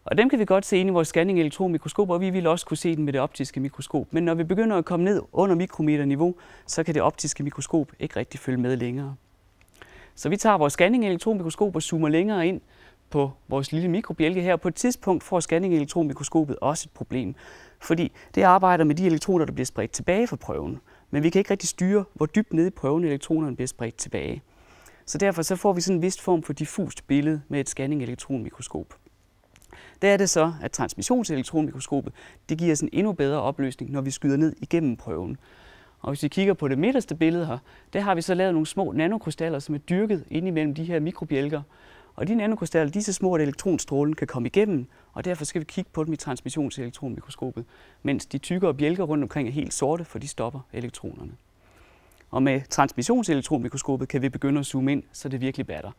Og 0.04 0.18
dem 0.18 0.28
kan 0.28 0.38
vi 0.38 0.44
godt 0.44 0.66
se 0.66 0.76
ind 0.76 0.88
i 0.88 0.92
vores 0.92 1.08
scanning 1.08 1.40
elektronmikroskop, 1.40 2.10
og 2.10 2.20
vi 2.20 2.30
vil 2.30 2.46
også 2.46 2.66
kunne 2.66 2.76
se 2.76 2.96
den 2.96 3.04
med 3.04 3.12
det 3.12 3.20
optiske 3.20 3.60
mikroskop. 3.60 4.06
Men 4.10 4.24
når 4.24 4.34
vi 4.34 4.44
begynder 4.44 4.76
at 4.76 4.84
komme 4.84 5.04
ned 5.04 5.22
under 5.32 5.56
mikrometerniveau, 5.56 6.34
så 6.66 6.82
kan 6.82 6.94
det 6.94 7.02
optiske 7.02 7.42
mikroskop 7.42 7.92
ikke 8.00 8.16
rigtig 8.16 8.40
følge 8.40 8.58
med 8.58 8.76
længere. 8.76 9.16
Så 10.14 10.28
vi 10.28 10.36
tager 10.36 10.58
vores 10.58 10.72
scanning 10.72 11.06
elektronmikroskop 11.06 11.76
og 11.76 11.82
zoomer 11.82 12.08
længere 12.08 12.48
ind 12.48 12.60
på 13.10 13.32
vores 13.48 13.72
lille 13.72 13.88
mikrobjælke 13.88 14.42
her. 14.42 14.56
På 14.56 14.68
et 14.68 14.74
tidspunkt 14.74 15.24
får 15.24 15.40
scanning 15.40 15.74
elektronmikroskopet 15.74 16.56
også 16.60 16.86
et 16.88 16.94
problem, 16.94 17.34
fordi 17.80 18.12
det 18.34 18.42
arbejder 18.42 18.84
med 18.84 18.94
de 18.94 19.06
elektroner, 19.06 19.44
der 19.44 19.52
bliver 19.52 19.66
spredt 19.66 19.90
tilbage 19.90 20.26
fra 20.26 20.36
prøven. 20.36 20.78
Men 21.10 21.22
vi 21.22 21.30
kan 21.30 21.38
ikke 21.38 21.50
rigtig 21.50 21.68
styre, 21.68 22.04
hvor 22.14 22.26
dybt 22.26 22.52
nede 22.52 22.66
i 22.66 22.70
prøven 22.70 23.04
elektronerne 23.04 23.56
bliver 23.56 23.68
spredt 23.68 23.96
tilbage. 23.96 24.42
Så 25.06 25.18
derfor 25.18 25.42
så 25.42 25.56
får 25.56 25.72
vi 25.72 25.80
sådan 25.80 25.96
en 25.96 26.02
vis 26.02 26.20
form 26.20 26.42
for 26.42 26.52
diffust 26.52 27.06
billede 27.06 27.42
med 27.48 27.60
et 27.60 27.68
scanning 27.68 28.02
elektronmikroskop. 28.02 28.94
Der 30.02 30.08
er 30.08 30.16
det 30.16 30.30
så, 30.30 30.52
at 30.62 30.72
transmissionselektronmikroskopet 30.72 32.12
det 32.48 32.58
giver 32.58 32.72
os 32.72 32.80
en 32.80 32.88
endnu 32.92 33.12
bedre 33.12 33.40
opløsning, 33.40 33.90
når 33.90 34.00
vi 34.00 34.10
skyder 34.10 34.36
ned 34.36 34.56
igennem 34.60 34.96
prøven. 34.96 35.36
Og 36.00 36.10
hvis 36.10 36.22
vi 36.22 36.28
kigger 36.28 36.54
på 36.54 36.68
det 36.68 36.78
midterste 36.78 37.14
billede 37.14 37.46
her, 37.46 37.58
der 37.92 38.00
har 38.00 38.14
vi 38.14 38.22
så 38.22 38.34
lavet 38.34 38.54
nogle 38.54 38.66
små 38.66 38.92
nanokrystaller, 38.92 39.58
som 39.58 39.74
er 39.74 39.78
dyrket 39.78 40.24
ind 40.30 40.46
imellem 40.48 40.74
de 40.74 40.84
her 40.84 41.00
mikrobjælker. 41.00 41.62
Og 42.20 42.28
de 42.28 42.34
nanokrystaller, 42.34 42.92
de 42.92 42.98
er 42.98 43.02
så 43.02 43.12
små, 43.12 43.34
at 43.34 43.40
elektronstrålen 43.40 44.14
kan 44.14 44.26
komme 44.26 44.48
igennem, 44.48 44.86
og 45.12 45.24
derfor 45.24 45.44
skal 45.44 45.60
vi 45.60 45.64
kigge 45.64 45.90
på 45.92 46.04
dem 46.04 46.12
i 46.12 46.16
transmissionselektronmikroskopet, 46.16 47.64
mens 48.02 48.26
de 48.26 48.38
tykkere 48.38 48.74
bjælker 48.74 49.04
rundt 49.04 49.24
omkring 49.24 49.48
er 49.48 49.52
helt 49.52 49.74
sorte, 49.74 50.04
for 50.04 50.18
de 50.18 50.28
stopper 50.28 50.60
elektronerne. 50.72 51.32
Og 52.30 52.42
med 52.42 52.60
transmissionselektronmikroskopet 52.70 54.08
kan 54.08 54.22
vi 54.22 54.28
begynde 54.28 54.60
at 54.60 54.66
zoome 54.66 54.92
ind, 54.92 55.02
så 55.12 55.28
det 55.28 55.40
virkelig 55.40 55.66
batter. 55.66 55.90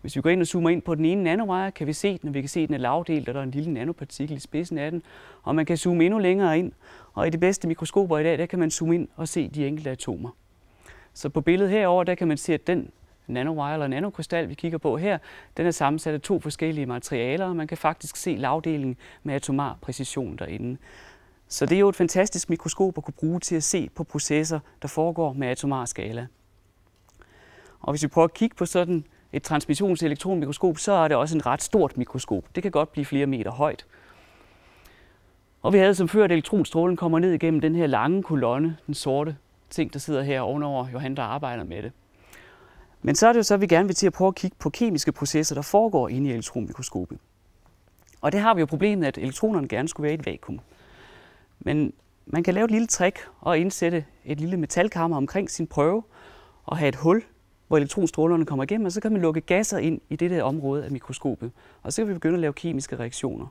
Hvis 0.00 0.16
vi 0.16 0.20
går 0.20 0.30
ind 0.30 0.40
og 0.40 0.46
zoomer 0.46 0.70
ind 0.70 0.82
på 0.82 0.94
den 0.94 1.04
ene 1.04 1.22
nanowire, 1.22 1.72
kan 1.72 1.86
vi 1.86 1.92
se 1.92 2.18
den, 2.18 2.28
og 2.28 2.34
vi 2.34 2.40
kan 2.40 2.48
se, 2.48 2.60
at 2.60 2.68
den 2.68 2.74
er 2.74 2.78
lavdelt, 2.78 3.28
og 3.28 3.34
der 3.34 3.40
er 3.40 3.44
en 3.44 3.50
lille 3.50 3.72
nanopartikel 3.72 4.36
i 4.36 4.40
spidsen 4.40 4.78
af 4.78 4.90
den. 4.90 5.02
Og 5.42 5.54
man 5.54 5.66
kan 5.66 5.76
zoome 5.76 6.04
endnu 6.04 6.18
længere 6.18 6.58
ind, 6.58 6.72
og 7.12 7.26
i 7.26 7.30
de 7.30 7.38
bedste 7.38 7.68
mikroskoper 7.68 8.18
i 8.18 8.22
dag, 8.22 8.38
der 8.38 8.46
kan 8.46 8.58
man 8.58 8.70
zoome 8.70 8.94
ind 8.94 9.08
og 9.16 9.28
se 9.28 9.48
de 9.48 9.66
enkelte 9.66 9.90
atomer. 9.90 10.30
Så 11.14 11.28
på 11.28 11.40
billedet 11.40 11.72
herover 11.72 12.04
der 12.04 12.14
kan 12.14 12.28
man 12.28 12.36
se, 12.36 12.54
at 12.54 12.66
den 12.66 12.90
nanowire 13.26 13.72
eller 13.72 13.86
nanokrystal, 13.86 14.48
vi 14.48 14.54
kigger 14.54 14.78
på 14.78 14.96
her, 14.96 15.18
den 15.56 15.66
er 15.66 15.70
sammensat 15.70 16.14
af 16.14 16.20
to 16.20 16.40
forskellige 16.40 16.86
materialer, 16.86 17.46
og 17.46 17.56
man 17.56 17.66
kan 17.66 17.78
faktisk 17.78 18.16
se 18.16 18.36
lavdelingen 18.36 18.96
med 19.22 19.34
atomar 19.34 19.78
præcision 19.80 20.36
derinde. 20.36 20.76
Så 21.48 21.66
det 21.66 21.76
er 21.76 21.80
jo 21.80 21.88
et 21.88 21.96
fantastisk 21.96 22.50
mikroskop 22.50 22.98
at 22.98 23.04
kunne 23.04 23.14
bruge 23.20 23.40
til 23.40 23.56
at 23.56 23.62
se 23.62 23.90
på 23.94 24.04
processer, 24.04 24.60
der 24.82 24.88
foregår 24.88 25.32
med 25.32 25.48
atomar 25.48 25.84
skala. 25.84 26.26
Og 27.80 27.92
hvis 27.92 28.02
vi 28.02 28.08
prøver 28.08 28.24
at 28.24 28.34
kigge 28.34 28.56
på 28.56 28.66
sådan 28.66 29.04
et 29.32 29.42
transmissionselektronmikroskop, 29.42 30.78
så 30.78 30.92
er 30.92 31.08
det 31.08 31.16
også 31.16 31.36
en 31.36 31.46
ret 31.46 31.62
stort 31.62 31.96
mikroskop. 31.96 32.44
Det 32.54 32.62
kan 32.62 32.72
godt 32.72 32.92
blive 32.92 33.04
flere 33.04 33.26
meter 33.26 33.50
højt. 33.50 33.86
Og 35.62 35.72
vi 35.72 35.78
havde 35.78 35.94
som 35.94 36.08
før, 36.08 36.24
at 36.24 36.32
elektronstrålen 36.32 36.96
kommer 36.96 37.18
ned 37.18 37.32
igennem 37.32 37.60
den 37.60 37.74
her 37.74 37.86
lange 37.86 38.22
kolonne, 38.22 38.76
den 38.86 38.94
sorte 38.94 39.36
ting, 39.70 39.92
der 39.92 39.98
sidder 39.98 40.22
her 40.22 40.40
ovenover 40.40 40.88
Johan, 40.92 41.16
der 41.16 41.22
arbejder 41.22 41.64
med 41.64 41.82
det. 41.82 41.92
Men 43.06 43.14
så 43.14 43.26
er 43.26 43.32
det 43.32 43.38
jo 43.38 43.42
så, 43.42 43.54
at 43.54 43.60
vi 43.60 43.66
gerne 43.66 43.88
vil 43.88 43.96
til 43.96 44.06
at 44.06 44.12
prøve 44.12 44.28
at 44.28 44.34
kigge 44.34 44.56
på 44.58 44.70
kemiske 44.70 45.12
processer, 45.12 45.54
der 45.54 45.62
foregår 45.62 46.08
inde 46.08 46.30
i 46.30 46.32
elektronmikroskopet. 46.32 47.18
Og 48.20 48.32
det 48.32 48.40
har 48.40 48.54
vi 48.54 48.60
jo 48.60 48.66
problemet, 48.66 49.06
at 49.06 49.18
elektronerne 49.18 49.68
gerne 49.68 49.88
skulle 49.88 50.04
være 50.04 50.12
i 50.12 50.18
et 50.18 50.26
vakuum. 50.26 50.60
Men 51.60 51.92
man 52.26 52.42
kan 52.42 52.54
lave 52.54 52.64
et 52.64 52.70
lille 52.70 52.86
trick 52.86 53.18
og 53.40 53.58
indsætte 53.58 54.04
et 54.24 54.40
lille 54.40 54.56
metalkammer 54.56 55.16
omkring 55.16 55.50
sin 55.50 55.66
prøve 55.66 56.02
og 56.64 56.76
have 56.76 56.88
et 56.88 56.96
hul, 56.96 57.22
hvor 57.68 57.76
elektronstrålerne 57.76 58.46
kommer 58.46 58.62
igennem, 58.62 58.86
og 58.86 58.92
så 58.92 59.00
kan 59.00 59.12
man 59.12 59.20
lukke 59.20 59.40
gasser 59.40 59.78
ind 59.78 60.00
i 60.08 60.16
det 60.16 60.30
der 60.30 60.42
område 60.42 60.84
af 60.84 60.90
mikroskopet. 60.90 61.52
Og 61.82 61.92
så 61.92 62.02
kan 62.02 62.08
vi 62.08 62.14
begynde 62.14 62.34
at 62.34 62.40
lave 62.40 62.52
kemiske 62.52 62.96
reaktioner. 62.96 63.46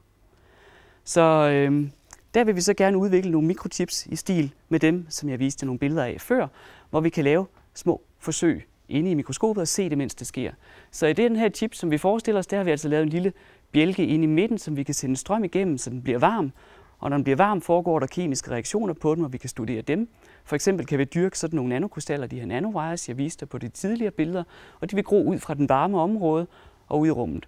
Så 1.03 1.21
øh, 1.21 1.87
der 2.33 2.43
vil 2.43 2.55
vi 2.55 2.61
så 2.61 2.73
gerne 2.73 2.97
udvikle 2.97 3.31
nogle 3.31 3.47
mikrochips 3.47 4.05
i 4.05 4.15
stil 4.15 4.53
med 4.69 4.79
dem, 4.79 5.05
som 5.09 5.29
jeg 5.29 5.39
viste 5.39 5.65
nogle 5.65 5.79
billeder 5.79 6.03
af 6.03 6.21
før, 6.21 6.47
hvor 6.89 7.01
vi 7.01 7.09
kan 7.09 7.23
lave 7.23 7.45
små 7.73 8.01
forsøg 8.19 8.67
inde 8.89 9.11
i 9.11 9.13
mikroskopet 9.13 9.61
og 9.61 9.67
se 9.67 9.89
det, 9.89 9.97
mens 9.97 10.15
det 10.15 10.27
sker. 10.27 10.51
Så 10.91 11.07
i 11.07 11.13
den 11.13 11.35
her 11.35 11.49
chip, 11.49 11.73
som 11.73 11.91
vi 11.91 11.97
forestiller 11.97 12.39
os, 12.39 12.47
der 12.47 12.57
har 12.57 12.63
vi 12.63 12.71
altså 12.71 12.87
lavet 12.87 13.03
en 13.03 13.09
lille 13.09 13.33
bjælke 13.71 14.05
ind 14.05 14.23
i 14.23 14.27
midten, 14.27 14.57
som 14.57 14.77
vi 14.77 14.83
kan 14.83 14.93
sende 14.93 15.15
strøm 15.15 15.43
igennem, 15.43 15.77
så 15.77 15.89
den 15.89 16.01
bliver 16.01 16.19
varm. 16.19 16.51
Og 16.99 17.09
når 17.09 17.17
den 17.17 17.23
bliver 17.23 17.37
varm, 17.37 17.61
foregår 17.61 17.99
der 17.99 18.07
kemiske 18.07 18.51
reaktioner 18.51 18.93
på 18.93 19.15
den, 19.15 19.25
og 19.25 19.33
vi 19.33 19.37
kan 19.37 19.49
studere 19.49 19.81
dem. 19.81 20.09
For 20.45 20.55
eksempel 20.55 20.85
kan 20.85 20.99
vi 20.99 21.03
dyrke 21.03 21.39
sådan 21.39 21.55
nogle 21.55 21.69
nanokrystaller, 21.69 22.27
de 22.27 22.39
her 22.39 22.45
nanowires, 22.45 23.09
jeg 23.09 23.17
viste 23.17 23.45
på 23.45 23.57
de 23.57 23.67
tidligere 23.67 24.11
billeder, 24.11 24.43
og 24.79 24.91
de 24.91 24.95
vil 24.95 25.03
gro 25.03 25.23
ud 25.23 25.39
fra 25.39 25.53
den 25.53 25.69
varme 25.69 25.99
område 25.99 26.47
og 26.87 26.99
ud 26.99 27.07
i 27.07 27.11
rummet. 27.11 27.45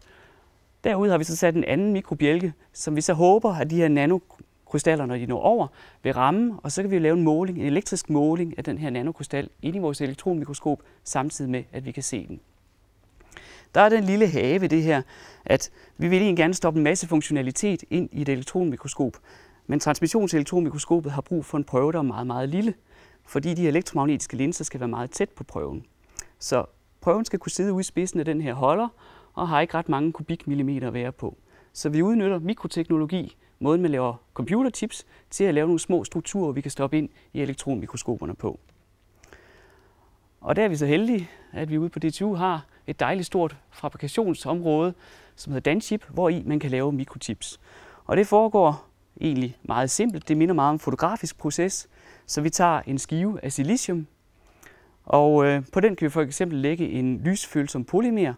Derude 0.83 1.11
har 1.11 1.17
vi 1.17 1.23
så 1.23 1.35
sat 1.35 1.55
en 1.55 1.63
anden 1.63 1.93
mikrobjælke, 1.93 2.53
som 2.73 2.95
vi 2.95 3.01
så 3.01 3.13
håber, 3.13 3.53
at 3.53 3.69
de 3.69 3.75
her 3.75 3.87
nano 3.87 4.19
krystaller, 4.75 5.05
når 5.05 5.17
de 5.17 5.25
når 5.25 5.39
over, 5.39 5.67
vil 6.03 6.13
ramme, 6.13 6.59
og 6.63 6.71
så 6.71 6.81
kan 6.81 6.91
vi 6.91 6.99
lave 6.99 7.17
en 7.17 7.23
måling, 7.23 7.57
en 7.57 7.65
elektrisk 7.65 8.09
måling 8.09 8.57
af 8.57 8.63
den 8.63 8.77
her 8.77 8.89
nanokrystal 8.89 9.49
ind 9.61 9.75
i 9.75 9.79
vores 9.79 10.01
elektronmikroskop, 10.01 10.81
samtidig 11.03 11.51
med, 11.51 11.63
at 11.71 11.85
vi 11.85 11.91
kan 11.91 12.03
se 12.03 12.27
den. 12.27 12.39
Der 13.75 13.81
er 13.81 13.89
den 13.89 14.03
lille 14.03 14.27
have 14.27 14.61
ved 14.61 14.69
det 14.69 14.83
her, 14.83 15.01
at 15.45 15.71
vi 15.97 16.07
vil 16.07 16.17
egentlig 16.17 16.37
gerne 16.37 16.53
stoppe 16.53 16.77
en 16.77 16.83
masse 16.83 17.07
funktionalitet 17.07 17.83
ind 17.89 18.09
i 18.11 18.21
et 18.21 18.29
elektronmikroskop. 18.29 19.13
Men 19.67 19.79
transmissionselektronmikroskopet 19.79 21.11
har 21.11 21.21
brug 21.21 21.45
for 21.45 21.57
en 21.57 21.63
prøve, 21.63 21.91
der 21.91 21.99
er 21.99 22.03
meget, 22.03 22.27
meget 22.27 22.49
lille. 22.49 22.73
fordi 23.25 23.53
de 23.53 23.67
elektromagnetiske 23.67 24.37
linser 24.37 24.63
skal 24.63 24.79
være 24.79 24.89
meget 24.89 25.11
tæt 25.11 25.29
på 25.29 25.43
prøven. 25.43 25.85
Så 26.39 26.65
prøven 27.01 27.25
skal 27.25 27.39
kunne 27.39 27.51
sidde 27.51 27.73
ude 27.73 27.81
i 27.81 27.83
spidsen 27.83 28.19
af 28.19 28.25
den 28.25 28.41
her 28.41 28.53
holder, 28.53 28.87
og 29.33 29.47
har 29.47 29.61
ikke 29.61 29.73
ret 29.73 29.89
mange 29.89 30.11
kubikmillimeter 30.11 30.87
at 30.87 30.93
være 30.93 31.11
på. 31.11 31.37
Så 31.73 31.89
vi 31.89 32.01
udnytter 32.01 32.39
mikroteknologi, 32.39 33.37
måden 33.59 33.81
man 33.81 33.91
laver 33.91 34.15
computerchips, 34.33 35.05
til 35.29 35.43
at 35.43 35.53
lave 35.53 35.67
nogle 35.67 35.79
små 35.79 36.03
strukturer, 36.03 36.51
vi 36.51 36.61
kan 36.61 36.71
stoppe 36.71 36.97
ind 36.97 37.09
i 37.33 37.41
elektronmikroskoperne 37.41 38.35
på. 38.35 38.59
Og 40.41 40.55
der 40.55 40.63
er 40.63 40.67
vi 40.67 40.75
så 40.75 40.85
heldige, 40.85 41.29
at 41.53 41.69
vi 41.69 41.77
ude 41.77 41.89
på 41.89 41.99
DTU 41.99 42.35
har 42.35 42.65
et 42.87 42.99
dejligt 42.99 43.27
stort 43.27 43.57
fabrikationsområde, 43.71 44.93
som 45.35 45.53
hedder 45.53 45.71
Danchip, 45.71 46.05
hvor 46.09 46.29
i 46.29 46.43
man 46.45 46.59
kan 46.59 46.71
lave 46.71 46.91
mikrochips. 46.91 47.59
Og 48.05 48.17
det 48.17 48.27
foregår 48.27 48.85
egentlig 49.21 49.57
meget 49.63 49.89
simpelt. 49.89 50.27
Det 50.27 50.37
minder 50.37 50.55
meget 50.55 50.69
om 50.69 50.75
en 50.75 50.79
fotografisk 50.79 51.37
proces. 51.37 51.89
Så 52.25 52.41
vi 52.41 52.49
tager 52.49 52.81
en 52.87 52.97
skive 52.97 53.43
af 53.43 53.51
silicium, 53.51 54.07
og 55.05 55.45
øh, 55.45 55.63
på 55.73 55.79
den 55.79 55.95
kan 55.95 56.05
vi 56.05 56.09
for 56.09 56.21
eksempel 56.21 56.57
lægge 56.57 56.89
en 56.89 57.21
lysfølsom 57.25 57.83
polymer, 57.83 58.33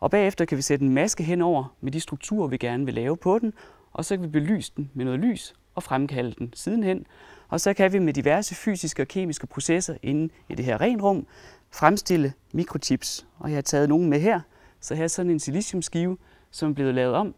og 0.00 0.10
bagefter 0.10 0.44
kan 0.44 0.56
vi 0.56 0.62
sætte 0.62 0.84
en 0.84 0.94
maske 0.94 1.22
henover 1.22 1.74
med 1.80 1.92
de 1.92 2.00
strukturer, 2.00 2.48
vi 2.48 2.56
gerne 2.56 2.84
vil 2.84 2.94
lave 2.94 3.16
på 3.16 3.38
den, 3.38 3.52
og 3.92 4.04
så 4.04 4.16
kan 4.16 4.22
vi 4.22 4.28
belyse 4.28 4.72
den 4.76 4.90
med 4.94 5.04
noget 5.04 5.20
lys 5.20 5.54
og 5.74 5.82
fremkalde 5.82 6.34
den 6.38 6.52
sidenhen. 6.54 7.06
Og 7.48 7.60
så 7.60 7.74
kan 7.74 7.92
vi 7.92 7.98
med 7.98 8.12
diverse 8.12 8.54
fysiske 8.54 9.02
og 9.02 9.08
kemiske 9.08 9.46
processer 9.46 9.96
inde 10.02 10.32
i 10.48 10.54
det 10.54 10.64
her 10.64 10.80
renrum 10.80 11.26
fremstille 11.70 12.32
mikrochips. 12.52 13.26
Og 13.38 13.50
jeg 13.50 13.56
har 13.56 13.62
taget 13.62 13.88
nogle 13.88 14.08
med 14.08 14.20
her. 14.20 14.40
Så 14.80 14.94
her 14.94 15.04
er 15.04 15.08
sådan 15.08 15.30
en 15.30 15.40
siliciumskive, 15.40 16.18
som 16.50 16.70
er 16.70 16.74
blevet 16.74 16.94
lavet 16.94 17.14
om 17.14 17.34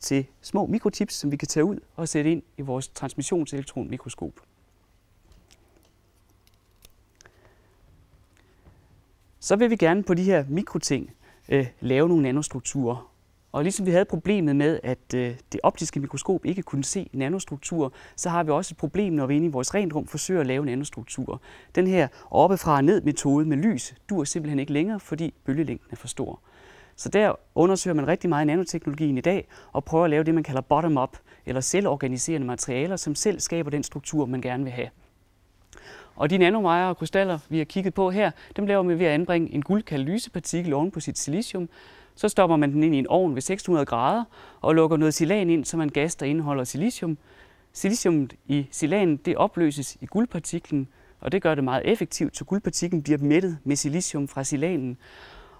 til 0.00 0.26
små 0.40 0.66
mikrochips, 0.66 1.14
som 1.14 1.30
vi 1.30 1.36
kan 1.36 1.48
tage 1.48 1.64
ud 1.64 1.78
og 1.96 2.08
sætte 2.08 2.32
ind 2.32 2.42
i 2.56 2.62
vores 2.62 2.88
transmissionselektronmikroskop. 2.88 4.32
Så 9.40 9.56
vil 9.56 9.70
vi 9.70 9.76
gerne 9.76 10.02
på 10.02 10.14
de 10.14 10.22
her 10.22 10.44
mikroting 10.48 11.14
øh, 11.48 11.66
lave 11.80 12.08
nogle 12.08 12.22
nanostrukturer. 12.22 13.11
Og 13.52 13.62
ligesom 13.62 13.86
vi 13.86 13.90
havde 13.90 14.04
problemet 14.04 14.56
med, 14.56 14.80
at 14.82 15.14
øh, 15.14 15.34
det 15.52 15.60
optiske 15.62 16.00
mikroskop 16.00 16.44
ikke 16.44 16.62
kunne 16.62 16.84
se 16.84 17.10
nanostrukturer, 17.12 17.88
så 18.16 18.28
har 18.28 18.42
vi 18.42 18.50
også 18.50 18.72
et 18.72 18.76
problem, 18.76 19.12
når 19.12 19.26
vi 19.26 19.36
inde 19.36 19.46
i 19.46 19.50
vores 19.50 19.74
renrum 19.74 20.06
forsøger 20.06 20.40
at 20.40 20.46
lave 20.46 20.66
nanostrukturer. 20.66 21.38
Den 21.74 21.86
her 21.86 22.08
oppefra 22.30 22.76
og 22.76 22.84
ned 22.84 23.02
metode 23.02 23.46
med 23.46 23.56
lys 23.56 23.94
dur 24.10 24.24
simpelthen 24.24 24.58
ikke 24.58 24.72
længere, 24.72 25.00
fordi 25.00 25.34
bølgelængden 25.44 25.88
er 25.90 25.96
for 25.96 26.08
stor. 26.08 26.40
Så 26.96 27.08
der 27.08 27.34
undersøger 27.54 27.94
man 27.94 28.08
rigtig 28.08 28.30
meget 28.30 28.46
nanoteknologien 28.46 29.18
i 29.18 29.20
dag 29.20 29.48
og 29.72 29.84
prøver 29.84 30.04
at 30.04 30.10
lave 30.10 30.24
det, 30.24 30.34
man 30.34 30.42
kalder 30.42 30.60
bottom-up, 30.60 31.16
eller 31.46 31.60
selvorganiserende 31.60 32.46
materialer, 32.46 32.96
som 32.96 33.14
selv 33.14 33.40
skaber 33.40 33.70
den 33.70 33.82
struktur, 33.82 34.26
man 34.26 34.40
gerne 34.40 34.64
vil 34.64 34.72
have. 34.72 34.88
Og 36.16 36.30
de 36.30 36.38
nanomejer 36.38 36.86
og 36.86 36.96
krystaller, 36.96 37.38
vi 37.48 37.58
har 37.58 37.64
kigget 37.64 37.94
på 37.94 38.10
her, 38.10 38.30
dem 38.56 38.66
laver 38.66 38.82
vi 38.82 38.98
ved 38.98 39.06
at 39.06 39.12
anbringe 39.12 39.54
en 39.54 39.62
guldkatalysepartikel 39.62 40.72
oven 40.72 40.90
på 40.90 41.00
sit 41.00 41.18
silicium. 41.18 41.68
Så 42.14 42.28
stopper 42.28 42.56
man 42.56 42.72
den 42.72 42.82
ind 42.82 42.94
i 42.94 42.98
en 42.98 43.06
ovn 43.06 43.34
ved 43.34 43.42
600 43.42 43.86
grader 43.86 44.24
og 44.60 44.74
lukker 44.74 44.96
noget 44.96 45.14
silan 45.14 45.50
ind, 45.50 45.64
som 45.64 45.80
er 45.80 45.84
en 45.84 45.92
gas, 45.92 46.16
der 46.16 46.26
indeholder 46.26 46.64
silicium. 46.64 47.18
Siliciumet 47.72 48.34
i 48.46 48.66
silanen 48.70 49.16
det 49.16 49.36
opløses 49.36 49.96
i 50.00 50.06
guldpartiklen, 50.06 50.88
og 51.20 51.32
det 51.32 51.42
gør 51.42 51.54
det 51.54 51.64
meget 51.64 51.82
effektivt, 51.84 52.36
så 52.36 52.44
guldpartiklen 52.44 53.02
bliver 53.02 53.18
mættet 53.18 53.58
med 53.64 53.76
silicium 53.76 54.28
fra 54.28 54.44
silanen. 54.44 54.96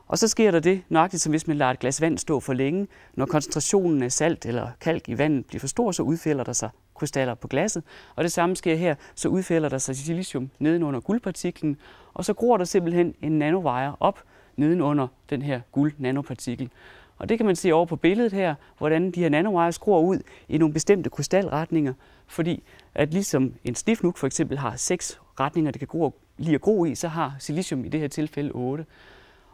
Og 0.09 0.19
så 0.19 0.29
sker 0.29 0.51
der 0.51 0.61
det, 0.61 0.83
nøjagtigt 0.89 1.23
som 1.23 1.31
hvis 1.31 1.47
man 1.47 1.57
lader 1.57 1.71
et 1.71 1.79
glas 1.79 2.01
vand 2.01 2.19
stå 2.19 2.41
for 2.41 2.53
længe. 2.53 2.89
Når 3.15 3.27
koncentrationen 3.27 4.03
af 4.03 4.13
salt 4.13 4.47
eller 4.47 4.69
kalk 4.81 5.09
i 5.09 5.19
vandet 5.19 5.47
bliver 5.47 5.61
for 5.61 5.67
stor, 5.67 5.93
så 5.93 6.03
udfælder 6.03 6.45
der 6.45 6.53
sig 6.53 6.71
krystaller 6.95 7.35
på 7.35 7.49
glasset. 7.49 7.83
Og 8.17 8.25
det 8.25 8.33
samme 8.33 8.57
sker 8.57 8.75
her, 8.75 8.95
så 9.15 9.29
udfælder 9.29 9.69
der 9.69 9.79
sig 9.79 9.97
silicium 9.97 10.51
nedenunder 10.59 11.01
guldpartiklen, 11.01 11.77
og 12.15 12.25
så 12.25 12.35
gror 12.35 12.57
der 12.57 12.65
simpelthen 12.65 13.15
en 13.23 13.39
nanowire 13.39 13.97
op 14.01 14.23
nedenunder 14.57 15.09
den 15.31 15.43
her 15.43 15.61
guld-nanopartikel. 15.73 16.71
Og 17.19 17.29
det 17.29 17.39
kan 17.39 17.47
man 17.47 17.57
se 17.57 17.73
over 17.73 17.87
på 17.87 17.97
billedet 17.97 18.33
her, 18.33 18.55
hvordan 18.79 19.11
de 19.11 19.21
her 19.21 19.29
nanowires 19.29 19.79
gror 19.79 20.01
ud 20.01 20.19
i 20.49 20.59
nogle 20.59 20.73
bestemte 20.73 21.11
krystalretninger, 21.11 21.95
fordi 22.27 22.63
at 22.95 23.13
ligesom 23.13 23.55
en 23.65 23.75
stifnuk 23.75 24.17
for 24.17 24.27
eksempel 24.27 24.59
har 24.59 24.77
seks 24.77 25.21
retninger, 25.41 25.71
det 25.71 25.79
kan 25.79 25.89
gro, 25.89 26.15
lige 26.39 26.55
at 26.55 26.61
gro 26.61 26.85
i, 26.85 26.95
så 26.95 27.09
har 27.09 27.37
silicium 27.39 27.85
i 27.85 27.89
det 27.89 28.01
her 28.01 28.09
tilfælde 28.09 28.51
8. 28.53 28.87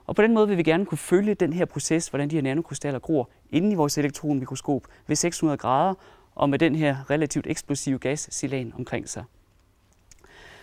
Og 0.06 0.16
på 0.16 0.22
den 0.22 0.34
måde 0.34 0.48
vil 0.48 0.56
vi 0.56 0.62
gerne 0.62 0.86
kunne 0.86 0.98
følge 0.98 1.34
den 1.34 1.52
her 1.52 1.64
proces, 1.64 2.08
hvordan 2.08 2.30
de 2.30 2.34
her 2.34 2.42
nanokrystaller 2.42 2.98
gror 3.00 3.30
inde 3.50 3.72
i 3.72 3.74
vores 3.74 3.98
elektronmikroskop 3.98 4.86
ved 5.06 5.16
600 5.16 5.56
grader, 5.58 5.94
og 6.34 6.50
med 6.50 6.58
den 6.58 6.74
her 6.74 7.10
relativt 7.10 7.46
eksplosive 7.46 7.98
gas 7.98 8.28
silan 8.30 8.72
omkring 8.76 9.08
sig. 9.08 9.24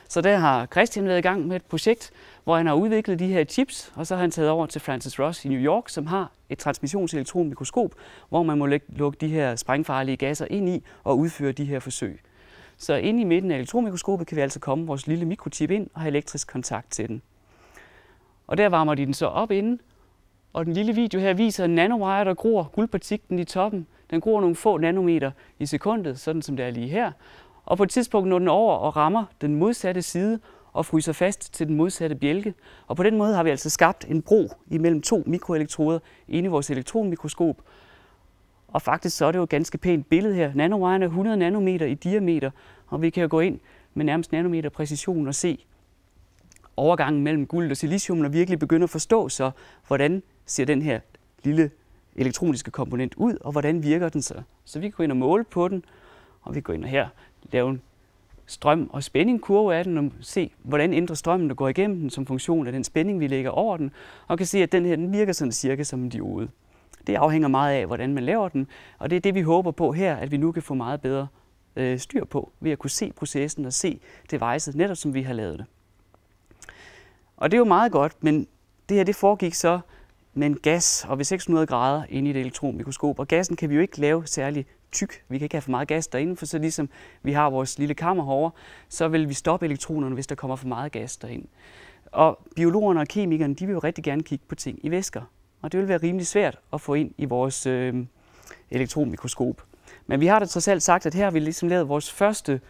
Så 0.10 0.22
der 0.22 0.38
har 0.38 0.66
Christian 0.66 1.08
været 1.08 1.18
i 1.18 1.22
gang 1.22 1.48
med 1.48 1.56
et 1.56 1.66
projekt, 1.66 2.12
hvor 2.44 2.58
han 2.58 2.68
har 2.68 2.74
udviklet 2.74 3.20
de 3.20 3.28
her 3.28 3.44
chips, 3.44 3.92
og 3.96 4.08
så 4.08 4.16
har 4.16 4.22
han 4.22 4.32
taget 4.32 4.50
over 4.50 4.66
til 4.66 4.82
Francis 4.82 5.20
Ross 5.20 5.46
i 5.46 5.48
New 5.50 5.60
York, 5.60 5.90
som 5.90 6.08
har 6.08 6.32
et 6.50 6.58
transmissionselektronmikroskop, 6.58 7.92
hvor 8.30 8.44
man 8.44 8.58
må 8.58 8.66
lukke 8.90 9.18
de 9.22 9.28
her 9.28 9.56
sprængfarlige 9.56 10.18
gasser 10.18 10.48
ind 10.50 10.70
i 10.70 10.84
og 11.04 11.18
udføre 11.20 11.52
de 11.52 11.66
her 11.66 11.80
forsøg. 11.80 12.22
Så 12.78 12.96
inde 12.96 13.22
i 13.22 13.24
midten 13.24 13.52
af 13.52 13.56
elektronmikroskopet 13.56 14.28
kan 14.28 14.36
vi 14.36 14.42
altså 14.42 14.60
komme 14.60 14.88
vores 14.88 15.08
lille 15.08 15.26
mikrochip 15.26 15.72
ind 15.72 15.90
og 15.94 16.02
have 16.02 16.10
elektrisk 16.10 16.48
kontakt 16.48 16.92
til 16.92 17.08
den. 17.08 17.22
Og 18.48 18.58
der 18.58 18.70
varmer 18.70 18.96
de 18.96 19.06
den 19.06 19.14
så 19.14 19.26
op 19.26 19.52
inden, 19.52 19.82
og 20.54 20.66
den 20.66 20.74
lille 20.74 20.94
video 20.96 21.20
her 21.20 21.34
viser 21.34 21.66
en 21.66 21.76
nanowire, 21.76 22.26
der 22.26 22.34
gror 22.34 22.72
guldpartiklen 22.74 23.40
i 23.40 23.44
toppen. 23.44 23.88
Den 24.10 24.22
gror 24.22 24.42
nogle 24.42 24.56
få 24.56 24.78
nanometer 24.78 25.32
i 25.60 25.66
sekundet, 25.66 26.20
sådan 26.20 26.42
som 26.42 26.58
det 26.58 26.66
er 26.66 26.70
lige 26.70 26.88
her. 26.88 27.12
Og 27.66 27.78
på 27.78 27.84
et 27.84 27.90
tidspunkt 27.90 28.30
når 28.30 28.40
den 28.40 28.48
over 28.48 28.76
og 28.76 28.96
rammer 28.96 29.26
den 29.42 29.56
modsatte 29.56 30.02
side 30.02 30.40
og 30.74 30.86
fryser 30.86 31.14
fast 31.14 31.54
til 31.54 31.68
den 31.68 31.76
modsatte 31.76 32.16
bjælke. 32.16 32.54
Og 32.88 32.96
på 32.96 33.04
den 33.04 33.18
måde 33.18 33.36
har 33.36 33.44
vi 33.44 33.50
altså 33.50 33.70
skabt 33.70 34.06
en 34.10 34.22
bro 34.22 34.50
imellem 34.68 35.02
to 35.02 35.24
mikroelektroder 35.26 36.00
inde 36.28 36.48
i 36.48 36.50
vores 36.50 36.70
elektronmikroskop. 36.70 37.62
Og 38.68 38.82
faktisk 38.82 39.18
så 39.18 39.26
er 39.26 39.32
det 39.32 39.40
jo 39.40 39.44
et 39.44 39.50
ganske 39.50 39.78
pænt 39.78 40.10
billede 40.10 40.36
her. 40.36 40.54
Nanowiren 40.54 41.02
er 41.02 41.08
100 41.08 41.38
nanometer 41.38 41.86
i 41.86 41.94
diameter, 41.94 42.52
og 42.88 43.02
vi 43.02 43.10
kan 43.10 43.22
jo 43.22 43.28
gå 43.32 43.40
ind 43.40 43.60
med 43.94 44.06
nærmest 44.06 44.32
nanometer 44.32 44.70
præcision 44.70 45.28
og 45.28 45.36
se 45.36 45.66
overgangen 46.78 47.24
mellem 47.24 47.48
guld 47.48 47.72
og 47.72 47.78
silicium, 47.78 48.22
og 48.22 48.34
virkelig 48.34 48.60
begynde 48.60 48.84
at 48.84 48.90
forstå 48.90 49.30
så, 49.30 49.52
hvordan 49.88 50.24
ser 50.46 50.66
den 50.66 50.82
her 50.82 51.00
lille 51.44 51.72
elektroniske 52.16 52.72
komponent 52.72 53.14
ud, 53.16 53.38
og 53.42 53.52
hvordan 53.52 53.84
virker 53.84 54.10
den 54.10 54.22
så. 54.22 54.42
Så 54.66 54.80
vi 54.80 54.90
kan 54.90 54.94
gå 54.98 55.04
ind 55.04 55.12
og 55.12 55.18
måle 55.18 55.44
på 55.44 55.68
den, 55.68 55.86
og 56.42 56.56
vi 56.56 56.62
går 56.62 56.74
ind 56.74 56.84
og 56.84 56.90
her 56.90 57.08
lave 57.52 57.70
en 57.70 57.82
strøm- 58.46 58.90
og 58.94 59.04
spændingkurve 59.04 59.76
af 59.76 59.84
den, 59.84 59.98
og 59.98 60.12
se, 60.22 60.52
hvordan 60.64 60.94
ændrer 60.94 61.16
strømmen, 61.16 61.50
der 61.50 61.56
går 61.56 61.68
igennem 61.68 62.00
den, 62.00 62.10
som 62.10 62.26
funktion 62.26 62.68
af 62.68 62.74
den 62.74 62.84
spænding, 62.84 63.20
vi 63.20 63.28
lægger 63.28 63.52
over 63.52 63.78
den, 63.78 63.92
og 64.28 64.38
kan 64.38 64.48
se, 64.48 64.64
at 64.64 64.72
den 64.72 64.86
her 64.86 64.96
den 64.96 65.14
virker 65.14 65.34
sådan 65.34 65.52
cirka 65.52 65.84
som 65.84 66.04
en 66.04 66.10
diode. 66.10 66.50
Det 67.08 67.16
afhænger 67.16 67.48
meget 67.48 67.76
af, 67.76 67.86
hvordan 67.86 68.14
man 68.14 68.24
laver 68.24 68.50
den, 68.50 68.68
og 69.00 69.10
det 69.10 69.16
er 69.16 69.20
det, 69.20 69.36
vi 69.36 69.42
håber 69.42 69.72
på 69.72 69.92
her, 69.92 70.16
at 70.16 70.32
vi 70.32 70.38
nu 70.38 70.52
kan 70.52 70.64
få 70.64 70.74
meget 70.74 71.02
bedre 71.02 71.28
øh, 71.76 72.00
styr 72.00 72.26
på, 72.26 72.52
ved 72.60 72.72
at 72.72 72.80
kunne 72.80 72.90
se 72.90 73.12
processen 73.16 73.66
og 73.66 73.74
se 73.74 74.00
devicet, 74.32 74.76
netop 74.76 74.98
som 74.98 75.14
vi 75.14 75.22
har 75.22 75.34
lavet 75.34 75.60
det. 75.60 75.66
Og 77.38 77.52
det 77.52 77.58
er 77.58 77.60
jo 77.60 77.66
meget 77.66 77.92
godt, 77.92 78.24
men 78.24 78.48
det 78.90 78.98
her 78.98 79.04
det 79.04 79.16
foregik 79.16 79.54
så 79.54 79.80
med 80.34 80.48
en 80.48 80.58
gas 80.58 81.06
og 81.10 81.18
ved 81.18 81.26
600 81.26 81.68
grader 81.68 82.04
inde 82.10 82.28
i 82.28 82.32
et 82.32 82.38
elektronmikroskop. 82.38 83.20
Og 83.20 83.28
gassen 83.28 83.56
kan 83.56 83.70
vi 83.70 83.76
jo 83.76 83.82
ikke 83.82 84.00
lave 84.00 84.28
særlig 84.28 84.66
tyk. 84.96 85.24
Vi 85.30 85.38
kan 85.38 85.46
ikke 85.46 85.56
have 85.56 85.62
for 85.62 85.72
meget 85.72 85.88
gas 85.88 86.08
derinde, 86.08 86.36
for 86.36 86.46
så 86.46 86.58
ligesom 86.58 86.90
vi 87.24 87.32
har 87.32 87.50
vores 87.50 87.80
lille 87.80 87.94
kammer 87.94 88.24
herovre, 88.24 88.52
så 88.90 89.08
vil 89.08 89.30
vi 89.30 89.34
stoppe 89.34 89.66
elektronerne, 89.66 90.14
hvis 90.14 90.28
der 90.28 90.36
kommer 90.36 90.56
for 90.56 90.68
meget 90.68 90.92
gas 90.92 91.18
derind. 91.18 91.46
Og 92.12 92.40
biologerne 92.56 93.00
og 93.00 93.08
kemikerne, 93.08 93.56
de 93.56 93.66
vil 93.66 93.74
jo 93.74 93.80
rigtig 93.80 94.04
gerne 94.04 94.24
kigge 94.24 94.46
på 94.48 94.56
ting 94.56 94.80
i 94.84 94.92
væsker. 94.92 95.22
Og 95.62 95.72
det 95.72 95.80
vil 95.80 95.88
være 95.88 95.98
rimelig 95.98 96.28
svært 96.28 96.60
at 96.74 96.82
få 96.82 96.94
ind 96.94 97.12
i 97.18 97.26
vores 97.26 97.66
øh, 97.66 98.06
elektronmikroskop. 98.72 99.64
Men 100.08 100.20
vi 100.20 100.28
har 100.28 100.40
da 100.40 100.46
trods 100.46 100.68
alt 100.68 100.84
sagt, 100.84 101.06
at 101.06 101.14
her 101.14 101.24
har 101.24 101.32
vi 101.32 101.40
ligesom 101.40 101.70
lavet 101.70 101.90
vores 101.90 102.12
første 102.12 102.62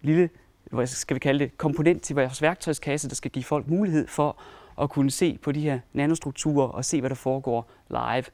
lille, 0.00 0.30
hvad 0.70 0.86
skal 0.86 1.14
vi 1.14 1.18
kalde 1.18 1.38
det, 1.44 1.58
komponent 1.58 2.02
til 2.02 2.16
vores 2.16 2.42
værktøjskasse, 2.42 3.08
der 3.08 3.14
skal 3.14 3.30
give 3.30 3.44
folk 3.44 3.68
mulighed 3.68 4.08
for 4.08 4.36
at 4.80 4.90
kunne 4.90 5.10
se 5.10 5.38
på 5.42 5.52
de 5.52 5.60
her 5.60 5.80
nanostrukturer 5.92 6.68
og 6.68 6.84
se, 6.84 7.00
hvad 7.00 7.10
der 7.10 7.16
foregår 7.16 7.70
live. 7.90 8.24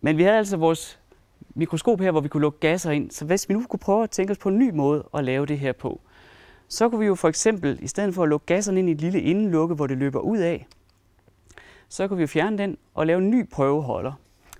Men 0.00 0.16
vi 0.16 0.22
havde 0.22 0.38
altså 0.38 0.56
vores 0.56 1.00
mikroskop 1.54 2.00
her, 2.00 2.10
hvor 2.10 2.20
vi 2.20 2.28
kunne 2.28 2.40
lukke 2.40 2.58
gasser 2.58 2.90
ind. 2.90 3.10
Så 3.10 3.24
hvis 3.24 3.48
vi 3.48 3.54
nu 3.54 3.64
kunne 3.68 3.80
prøve 3.80 4.02
at 4.02 4.10
tænke 4.10 4.30
os 4.30 4.38
på 4.38 4.48
en 4.48 4.58
ny 4.58 4.70
måde 4.70 5.08
at 5.14 5.24
lave 5.24 5.46
det 5.46 5.58
her 5.58 5.72
på, 5.72 6.00
så 6.68 6.88
kunne 6.88 7.00
vi 7.00 7.06
jo 7.06 7.14
for 7.14 7.28
eksempel, 7.28 7.78
i 7.82 7.86
stedet 7.86 8.14
for 8.14 8.22
at 8.22 8.28
lukke 8.28 8.46
gasserne 8.46 8.78
ind 8.78 8.88
i 8.88 8.92
et 8.92 9.00
lille 9.00 9.20
indenlukke, 9.20 9.74
hvor 9.74 9.86
det 9.86 9.98
løber 9.98 10.20
ud 10.20 10.38
af, 10.38 10.66
så 11.88 12.08
kunne 12.08 12.16
vi 12.16 12.22
jo 12.22 12.26
fjerne 12.26 12.58
den 12.58 12.76
og 12.94 13.06
lave 13.06 13.18
en 13.18 13.30
ny 13.30 13.48
prøveholder. 13.50 14.12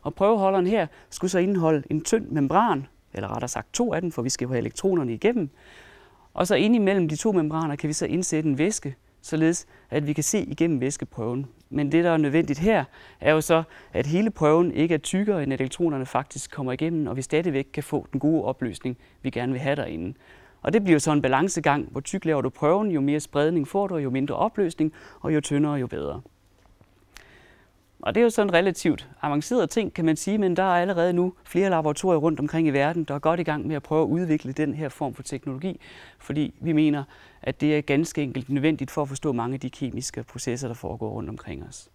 Og 0.03 0.15
prøveholderen 0.15 0.67
her 0.67 0.87
skulle 1.11 1.31
så 1.31 1.39
indeholde 1.39 1.83
en 1.91 2.01
tynd 2.01 2.29
membran, 2.29 2.87
eller 3.15 3.33
rettere 3.33 3.49
sagt 3.49 3.75
to 3.75 3.95
af 3.95 4.01
dem, 4.01 4.13
for 4.13 4.23
vi 4.23 4.29
skal 4.29 4.49
have 4.49 4.59
elektronerne 4.59 5.15
igennem. 5.15 5.51
Og 6.35 6.47
så 6.47 6.55
ind 6.55 6.75
imellem 6.75 7.09
de 7.09 7.17
to 7.17 7.33
membraner 7.33 7.77
kan 7.77 7.89
vi 7.89 7.93
så 7.93 8.07
indsætte 8.07 8.49
en 8.49 8.59
væske, 8.59 8.97
således 9.25 9.67
at 9.91 10.07
vi 10.07 10.13
kan 10.13 10.25
se 10.25 10.45
igennem 10.45 10.81
væskeprøven. 10.81 11.47
Men 11.71 11.93
det, 11.93 12.05
der 12.05 12.11
er 12.11 12.17
nødvendigt 12.17 12.59
her, 12.59 12.85
er 13.21 13.33
jo 13.33 13.41
så, 13.41 13.63
at 13.93 14.07
hele 14.07 14.31
prøven 14.31 14.73
ikke 14.73 14.95
er 14.95 14.99
tykkere, 14.99 15.43
end 15.43 15.53
at 15.53 15.61
elektronerne 15.61 16.07
faktisk 16.07 16.51
kommer 16.51 16.73
igennem, 16.73 17.07
og 17.07 17.17
vi 17.17 17.23
stadigvæk 17.23 17.67
kan 17.73 17.83
få 17.83 18.07
den 18.13 18.21
gode 18.21 18.45
opløsning, 18.45 18.99
vi 19.23 19.31
gerne 19.31 19.53
vil 19.53 19.61
have 19.61 19.77
derinde. 19.77 20.15
Og 20.63 20.73
det 20.73 20.85
bliver 20.85 20.99
så 20.99 21.13
en 21.13 21.23
balancegang, 21.23 21.89
hvor 21.91 22.01
tyk 22.01 22.25
laver 22.25 22.41
du 22.41 22.51
prøven, 22.51 22.91
jo 22.91 23.01
mere 23.01 23.21
spredning 23.21 23.69
får 23.69 23.87
du, 23.87 23.97
jo 23.97 24.11
mindre 24.11 24.35
opløsning, 24.35 24.93
og 25.21 25.35
jo 25.35 25.41
tyndere, 25.41 25.75
jo 25.75 25.87
bedre. 25.87 26.21
Og 28.05 28.15
det 28.15 28.21
er 28.21 28.25
jo 28.25 28.31
sådan 28.31 28.51
en 28.51 28.55
relativt 28.55 29.09
avanceret 29.23 29.71
ting, 29.71 29.95
kan 29.95 30.05
man 30.05 30.17
sige, 30.17 30.39
men 30.39 30.57
der 30.57 30.63
er 30.63 30.81
allerede 30.81 31.13
nu 31.13 31.33
flere 31.45 31.71
laboratorier 31.71 32.19
rundt 32.19 32.41
omkring 32.41 32.69
i 32.69 32.71
verden, 32.71 33.05
der 33.05 33.15
er 33.15 33.19
godt 33.19 33.41
i 33.41 33.43
gang 33.43 33.67
med 33.67 33.77
at 33.77 33.83
prøve 33.83 34.03
at 34.03 34.07
udvikle 34.07 34.53
den 34.53 34.75
her 34.75 34.89
form 34.89 35.15
for 35.15 35.23
teknologi, 35.23 35.81
fordi 36.19 36.55
vi 36.61 36.73
mener, 36.73 37.05
at 37.43 37.61
det 37.61 37.77
er 37.77 37.81
ganske 37.81 38.23
enkelt 38.23 38.51
nødvendigt 38.51 38.91
for 38.91 39.03
at 39.03 39.09
forstå 39.09 39.33
mange 39.33 39.55
af 39.55 39.61
de 39.61 39.71
kemiske 39.71 40.23
processer, 40.23 40.69
der 40.69 40.75
foregår 40.75 41.11
rundt 41.11 41.29
omkring 41.29 41.65
os. 41.69 41.89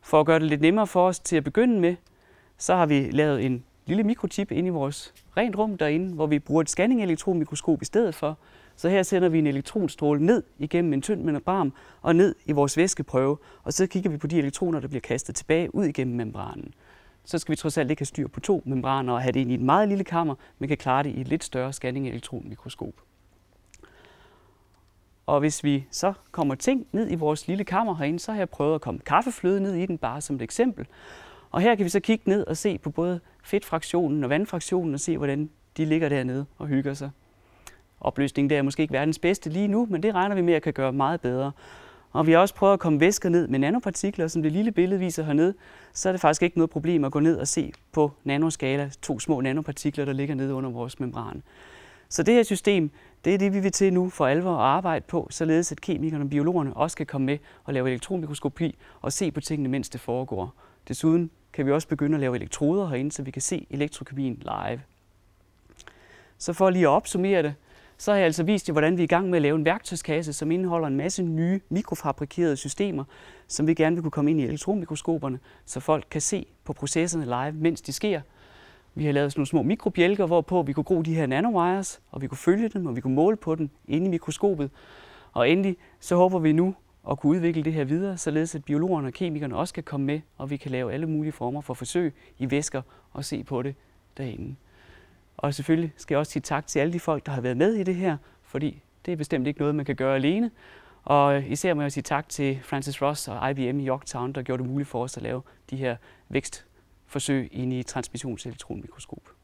For 0.00 0.20
at 0.20 0.26
gøre 0.26 0.38
det 0.38 0.48
lidt 0.48 0.60
nemmere 0.60 0.86
for 0.86 1.06
os 1.06 1.20
til 1.20 1.36
at 1.36 1.44
begynde 1.44 1.80
med, 1.80 1.96
så 2.58 2.74
har 2.74 2.86
vi 2.86 3.10
lavet 3.10 3.46
en 3.46 3.64
lille 3.86 4.02
mikrochip 4.02 4.52
inde 4.52 4.66
i 4.66 4.70
vores 4.70 5.14
rent 5.36 5.56
rum 5.56 5.78
derinde, 5.78 6.14
hvor 6.14 6.26
vi 6.26 6.38
bruger 6.38 6.62
et 6.62 6.70
scanning-elektronmikroskop 6.70 7.82
i 7.82 7.84
stedet 7.84 8.14
for, 8.14 8.38
så 8.80 8.88
her 8.88 9.02
sender 9.02 9.28
vi 9.28 9.38
en 9.38 9.46
elektronstråle 9.46 10.26
ned 10.26 10.42
igennem 10.58 10.92
en 10.92 11.02
tynd 11.02 11.22
membran 11.22 11.72
og 12.02 12.16
ned 12.16 12.34
i 12.46 12.52
vores 12.52 12.76
væskeprøve, 12.76 13.36
og 13.62 13.72
så 13.72 13.86
kigger 13.86 14.10
vi 14.10 14.16
på 14.16 14.26
de 14.26 14.38
elektroner, 14.38 14.80
der 14.80 14.88
bliver 14.88 15.00
kastet 15.00 15.34
tilbage 15.34 15.74
ud 15.74 15.84
igennem 15.84 16.16
membranen. 16.16 16.74
Så 17.24 17.38
skal 17.38 17.52
vi 17.52 17.56
trods 17.56 17.78
alt 17.78 17.90
ikke 17.90 18.00
have 18.00 18.06
styr 18.06 18.28
på 18.28 18.40
to 18.40 18.62
membraner 18.66 19.12
og 19.12 19.22
have 19.22 19.32
det 19.32 19.40
ind 19.40 19.50
i 19.50 19.54
et 19.54 19.60
meget 19.60 19.88
lille 19.88 20.04
kammer, 20.04 20.34
men 20.58 20.68
kan 20.68 20.76
klare 20.76 21.02
det 21.02 21.10
i 21.10 21.20
et 21.20 21.28
lidt 21.28 21.44
større 21.44 21.72
scanning-elektronmikroskop. 21.72 22.94
Og 25.26 25.40
hvis 25.40 25.64
vi 25.64 25.86
så 25.90 26.12
kommer 26.30 26.54
ting 26.54 26.86
ned 26.92 27.10
i 27.10 27.14
vores 27.14 27.48
lille 27.48 27.64
kammer 27.64 27.94
herinde, 27.94 28.18
så 28.18 28.32
har 28.32 28.38
jeg 28.38 28.50
prøvet 28.50 28.74
at 28.74 28.80
komme 28.80 29.00
kaffefløde 29.00 29.60
ned 29.60 29.74
i 29.74 29.86
den, 29.86 29.98
bare 29.98 30.20
som 30.20 30.36
et 30.36 30.42
eksempel. 30.42 30.86
Og 31.50 31.60
her 31.60 31.74
kan 31.74 31.84
vi 31.84 31.90
så 31.90 32.00
kigge 32.00 32.30
ned 32.30 32.46
og 32.46 32.56
se 32.56 32.78
på 32.78 32.90
både 32.90 33.20
fedtfraktionen 33.44 34.24
og 34.24 34.30
vandfraktionen 34.30 34.94
og 34.94 35.00
se, 35.00 35.16
hvordan 35.16 35.50
de 35.76 35.84
ligger 35.84 36.08
dernede 36.08 36.46
og 36.58 36.66
hygger 36.66 36.94
sig 36.94 37.10
opløsning. 38.00 38.50
der 38.50 38.58
er 38.58 38.62
måske 38.62 38.82
ikke 38.82 38.92
verdens 38.92 39.18
bedste 39.18 39.50
lige 39.50 39.68
nu, 39.68 39.86
men 39.90 40.02
det 40.02 40.14
regner 40.14 40.34
vi 40.34 40.40
med 40.40 40.54
at 40.54 40.62
kan 40.62 40.72
gøre 40.72 40.92
meget 40.92 41.20
bedre. 41.20 41.52
Og 42.12 42.26
vi 42.26 42.32
har 42.32 42.38
også 42.38 42.54
prøvet 42.54 42.72
at 42.72 42.80
komme 42.80 43.00
væsker 43.00 43.28
ned 43.28 43.48
med 43.48 43.58
nanopartikler, 43.58 44.28
som 44.28 44.42
det 44.42 44.52
lille 44.52 44.72
billede 44.72 45.00
viser 45.00 45.22
hernede. 45.22 45.54
Så 45.92 46.08
er 46.08 46.12
det 46.12 46.20
faktisk 46.20 46.42
ikke 46.42 46.58
noget 46.58 46.70
problem 46.70 47.04
at 47.04 47.12
gå 47.12 47.20
ned 47.20 47.36
og 47.36 47.48
se 47.48 47.72
på 47.92 48.12
nanoskala 48.24 48.90
to 49.02 49.18
små 49.18 49.40
nanopartikler, 49.40 50.04
der 50.04 50.12
ligger 50.12 50.34
nede 50.34 50.54
under 50.54 50.70
vores 50.70 51.00
membran. 51.00 51.42
Så 52.08 52.22
det 52.22 52.34
her 52.34 52.42
system, 52.42 52.90
det 53.24 53.34
er 53.34 53.38
det, 53.38 53.52
vi 53.52 53.60
vil 53.60 53.72
til 53.72 53.92
nu 53.92 54.08
for 54.08 54.26
alvor 54.26 54.54
at 54.54 54.60
arbejde 54.60 55.04
på, 55.08 55.28
således 55.30 55.72
at 55.72 55.80
kemikerne 55.80 56.24
og 56.24 56.30
biologerne 56.30 56.76
også 56.76 56.96
kan 56.96 57.06
komme 57.06 57.24
med 57.24 57.38
og 57.64 57.74
lave 57.74 57.88
elektronmikroskopi 57.88 58.78
og 59.00 59.12
se 59.12 59.30
på 59.30 59.40
tingene, 59.40 59.68
mens 59.68 59.88
det 59.88 60.00
foregår. 60.00 60.54
Desuden 60.88 61.30
kan 61.52 61.66
vi 61.66 61.72
også 61.72 61.88
begynde 61.88 62.14
at 62.14 62.20
lave 62.20 62.36
elektroder 62.36 62.88
herinde, 62.88 63.12
så 63.12 63.22
vi 63.22 63.30
kan 63.30 63.42
se 63.42 63.66
elektrokemien 63.70 64.42
live. 64.42 64.80
Så 66.38 66.52
for 66.52 66.70
lige 66.70 66.84
at 66.84 66.88
opsummere 66.88 67.42
det, 67.42 67.54
så 68.00 68.10
har 68.10 68.18
jeg 68.18 68.26
altså 68.26 68.42
vist 68.42 68.68
jer, 68.68 68.72
hvordan 68.72 68.96
vi 68.96 69.02
er 69.02 69.04
i 69.04 69.06
gang 69.06 69.30
med 69.30 69.38
at 69.38 69.42
lave 69.42 69.56
en 69.56 69.64
værktøjskasse, 69.64 70.32
som 70.32 70.50
indeholder 70.50 70.88
en 70.88 70.96
masse 70.96 71.22
nye 71.22 71.60
mikrofabrikerede 71.68 72.56
systemer, 72.56 73.04
som 73.48 73.66
vi 73.66 73.74
gerne 73.74 73.96
vil 73.96 74.02
kunne 74.02 74.10
komme 74.10 74.30
ind 74.30 74.40
i 74.40 74.44
elektronmikroskoperne, 74.44 75.38
så 75.64 75.80
folk 75.80 76.06
kan 76.10 76.20
se 76.20 76.46
på 76.64 76.72
processerne 76.72 77.24
live, 77.24 77.52
mens 77.52 77.80
de 77.80 77.92
sker. 77.92 78.20
Vi 78.94 79.04
har 79.04 79.12
lavet 79.12 79.32
sådan 79.32 79.40
nogle 79.40 79.46
små 79.46 79.62
mikrobjælker, 79.62 80.26
hvorpå 80.26 80.62
vi 80.62 80.72
kunne 80.72 80.84
gro 80.84 81.02
de 81.02 81.14
her 81.14 81.26
nanowires, 81.26 82.00
og 82.10 82.22
vi 82.22 82.26
kunne 82.26 82.38
følge 82.38 82.68
dem, 82.68 82.86
og 82.86 82.96
vi 82.96 83.00
kunne 83.00 83.14
måle 83.14 83.36
på 83.36 83.54
dem 83.54 83.70
inde 83.88 84.06
i 84.06 84.10
mikroskopet. 84.10 84.70
Og 85.32 85.50
endelig 85.50 85.76
så 86.00 86.16
håber 86.16 86.38
vi 86.38 86.52
nu 86.52 86.74
at 87.10 87.18
kunne 87.18 87.30
udvikle 87.30 87.62
det 87.62 87.72
her 87.72 87.84
videre, 87.84 88.18
således 88.18 88.54
at 88.54 88.64
biologerne 88.64 89.08
og 89.08 89.12
kemikerne 89.12 89.56
også 89.56 89.74
kan 89.74 89.82
komme 89.82 90.06
med, 90.06 90.20
og 90.38 90.50
vi 90.50 90.56
kan 90.56 90.70
lave 90.70 90.92
alle 90.92 91.06
mulige 91.06 91.32
former 91.32 91.60
for 91.60 91.74
forsøg 91.74 92.14
i 92.38 92.50
væsker 92.50 92.82
og 93.12 93.24
se 93.24 93.44
på 93.44 93.62
det 93.62 93.74
derinde. 94.16 94.56
Og 95.40 95.54
selvfølgelig 95.54 95.92
skal 95.96 96.14
jeg 96.14 96.18
også 96.18 96.32
sige 96.32 96.42
tak 96.42 96.66
til 96.66 96.78
alle 96.78 96.92
de 96.92 97.00
folk, 97.00 97.26
der 97.26 97.32
har 97.32 97.40
været 97.40 97.56
med 97.56 97.74
i 97.74 97.82
det 97.82 97.94
her, 97.94 98.16
fordi 98.42 98.82
det 99.06 99.12
er 99.12 99.16
bestemt 99.16 99.46
ikke 99.46 99.60
noget, 99.60 99.74
man 99.74 99.84
kan 99.84 99.96
gøre 99.96 100.14
alene. 100.14 100.50
Og 101.04 101.42
især 101.42 101.74
må 101.74 101.82
jeg 101.82 101.92
sige 101.92 102.02
tak 102.02 102.28
til 102.28 102.60
Francis 102.62 103.02
Ross 103.02 103.28
og 103.28 103.50
IBM 103.50 103.80
i 103.80 103.86
Yorktown, 103.86 104.32
der 104.32 104.42
gjorde 104.42 104.62
det 104.62 104.70
muligt 104.70 104.88
for 104.88 105.02
os 105.02 105.16
at 105.16 105.22
lave 105.22 105.42
de 105.70 105.76
her 105.76 105.96
vækstforsøg 106.28 107.48
inde 107.52 107.78
i 107.78 107.82
transmissionselektronmikroskop. 107.82 109.39